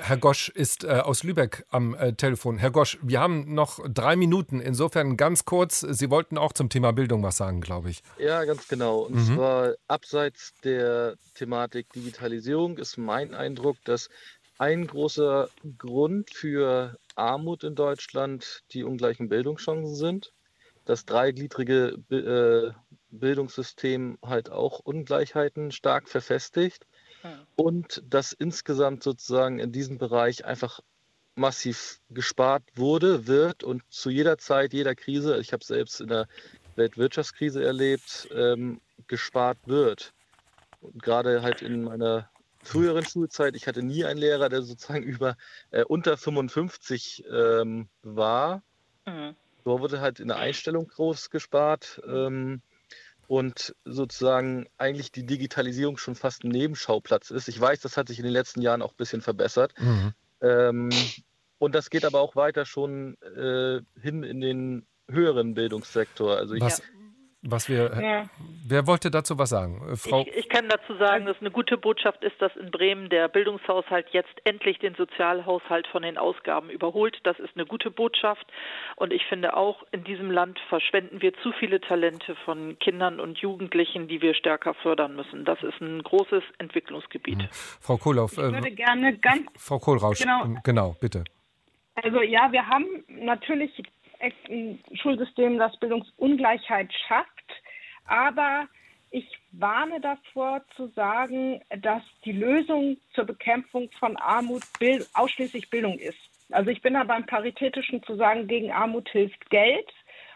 [0.00, 2.58] Herr Gosch ist äh, aus Lübeck am äh, Telefon.
[2.58, 4.60] Herr Gosch, wir haben noch drei Minuten.
[4.60, 5.80] Insofern ganz kurz.
[5.80, 8.02] Sie wollten auch zum Thema Bildung was sagen, glaube ich.
[8.18, 9.00] Ja, ganz genau.
[9.00, 9.34] Und mhm.
[9.34, 14.08] zwar abseits der Thematik Digitalisierung ist mein Eindruck, dass
[14.58, 15.48] ein großer
[15.78, 20.32] Grund für Armut in Deutschland die ungleichen Bildungschancen sind.
[20.84, 26.86] Das dreigliedrige äh, Bildungssystem halt auch Ungleichheiten stark verfestigt.
[27.22, 27.38] Hm.
[27.56, 30.80] Und dass insgesamt sozusagen in diesem Bereich einfach
[31.34, 36.08] massiv gespart wurde, wird und zu jeder Zeit, jeder Krise, ich habe es selbst in
[36.08, 36.26] der
[36.76, 40.12] Weltwirtschaftskrise erlebt, ähm, gespart wird.
[40.80, 42.28] Und gerade halt in meiner
[42.62, 45.36] früheren Schulzeit, ich hatte nie einen Lehrer, der sozusagen über
[45.70, 48.62] äh, unter 55 ähm, war.
[49.06, 49.34] Mhm.
[49.64, 52.62] So wurde halt in der Einstellung groß gespart ähm,
[53.28, 57.46] und sozusagen eigentlich die Digitalisierung schon fast ein Nebenschauplatz ist.
[57.48, 59.74] Ich weiß, das hat sich in den letzten Jahren auch ein bisschen verbessert.
[59.78, 60.12] Mhm.
[60.40, 60.90] Ähm,
[61.58, 66.36] und das geht aber auch weiter schon äh, hin in den höheren Bildungssektor.
[66.36, 66.82] Also ich, Was,
[67.42, 67.92] was wir.
[68.00, 68.24] Ja.
[68.66, 69.80] Wer wollte dazu was sagen?
[69.88, 73.08] Äh, Frau ich, ich, kann dazu sagen, dass eine gute Botschaft ist, dass in Bremen
[73.08, 77.18] der Bildungshaushalt jetzt endlich den Sozialhaushalt von den Ausgaben überholt.
[77.22, 78.46] Das ist eine gute Botschaft.
[78.96, 83.38] Und ich finde auch, in diesem Land verschwenden wir zu viele Talente von Kindern und
[83.38, 85.44] Jugendlichen, die wir stärker fördern müssen.
[85.44, 87.38] Das ist ein großes Entwicklungsgebiet.
[87.38, 87.48] Mhm.
[87.52, 88.32] Frau Kohlauf.
[88.32, 89.46] Ich würde äh, gerne ganz.
[89.56, 91.24] Frau Kohlrausch, genau, genau bitte.
[92.02, 93.82] Also ja, wir haben natürlich
[94.94, 97.28] Schulsystem, das Bildungsungleichheit schafft.
[98.06, 98.66] Aber
[99.10, 105.98] ich warne davor zu sagen, dass die Lösung zur Bekämpfung von Armut Bild, ausschließlich Bildung
[105.98, 106.18] ist.
[106.50, 109.90] Also ich bin da beim Paritätischen zu sagen, gegen Armut hilft Geld.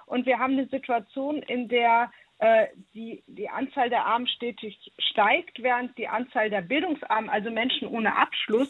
[0.07, 5.63] Und wir haben eine Situation, in der äh, die, die Anzahl der Armen stetig steigt,
[5.63, 8.69] während die Anzahl der Bildungsarmen, also Menschen ohne Abschluss,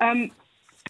[0.00, 0.32] ähm,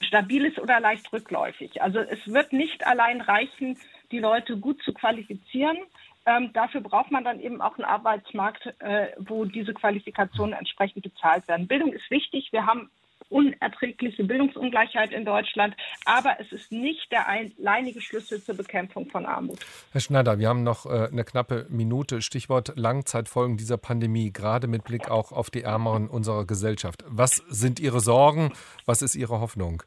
[0.04, 1.82] stabil ist oder leicht rückläufig.
[1.82, 3.78] Also es wird nicht allein reichen,
[4.10, 5.78] die Leute gut zu qualifizieren.
[6.24, 11.48] Ähm, dafür braucht man dann eben auch einen Arbeitsmarkt, äh, wo diese Qualifikationen entsprechend bezahlt
[11.48, 11.66] werden.
[11.66, 12.52] Bildung ist wichtig.
[12.52, 12.90] Wir haben
[13.32, 19.58] unerträgliche Bildungsungleichheit in Deutschland, aber es ist nicht der alleinige Schlüssel zur Bekämpfung von Armut.
[19.90, 22.22] Herr Schneider, wir haben noch äh, eine knappe Minute.
[22.22, 27.04] Stichwort Langzeitfolgen dieser Pandemie, gerade mit Blick auch auf die Ärmeren unserer Gesellschaft.
[27.06, 28.52] Was sind Ihre Sorgen?
[28.86, 29.82] Was ist Ihre Hoffnung?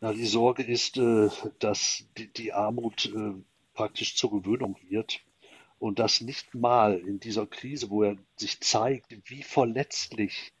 [0.00, 1.28] Na, die Sorge ist, äh,
[1.58, 3.34] dass die Armut äh,
[3.74, 5.20] praktisch zur Gewöhnung wird
[5.78, 10.52] und dass nicht mal in dieser Krise, wo er sich zeigt, wie verletzlich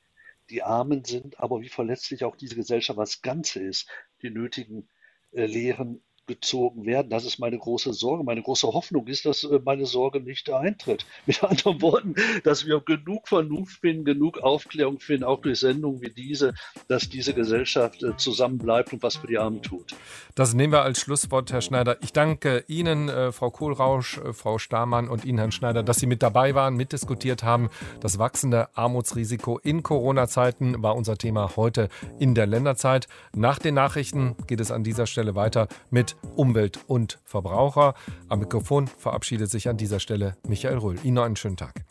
[0.50, 3.88] die Armen sind, aber wie verletzlich auch diese Gesellschaft als Ganze ist,
[4.22, 4.88] die nötigen
[5.32, 7.10] äh, Lehren gezogen werden.
[7.10, 8.22] Das ist meine große Sorge.
[8.22, 11.04] Meine große Hoffnung ist, dass äh, meine Sorge nicht eintritt.
[11.26, 12.14] Mit anderen Worten,
[12.44, 16.54] dass wir genug Vernunft finden, genug Aufklärung finden, auch durch Sendungen wie diese,
[16.86, 19.94] dass diese Gesellschaft äh, zusammenbleibt und was für die Armen tut.
[20.34, 21.96] Das nehmen wir als Schlusswort, Herr Schneider.
[22.02, 26.22] Ich danke Ihnen, äh, Frau Kohlrausch, Frau Stamann und Ihnen, Herrn Schneider, dass Sie mit
[26.22, 27.70] dabei waren, mitdiskutiert haben.
[28.00, 31.88] Das wachsende Armutsrisiko in Corona-Zeiten war unser Thema heute
[32.18, 33.08] in der Länderzeit.
[33.34, 37.94] Nach den Nachrichten geht es an dieser Stelle weiter mit Umwelt und Verbraucher.
[38.28, 40.98] Am Mikrofon verabschiedet sich an dieser Stelle Michael Röhl.
[41.02, 41.84] Ihnen noch einen schönen Tag.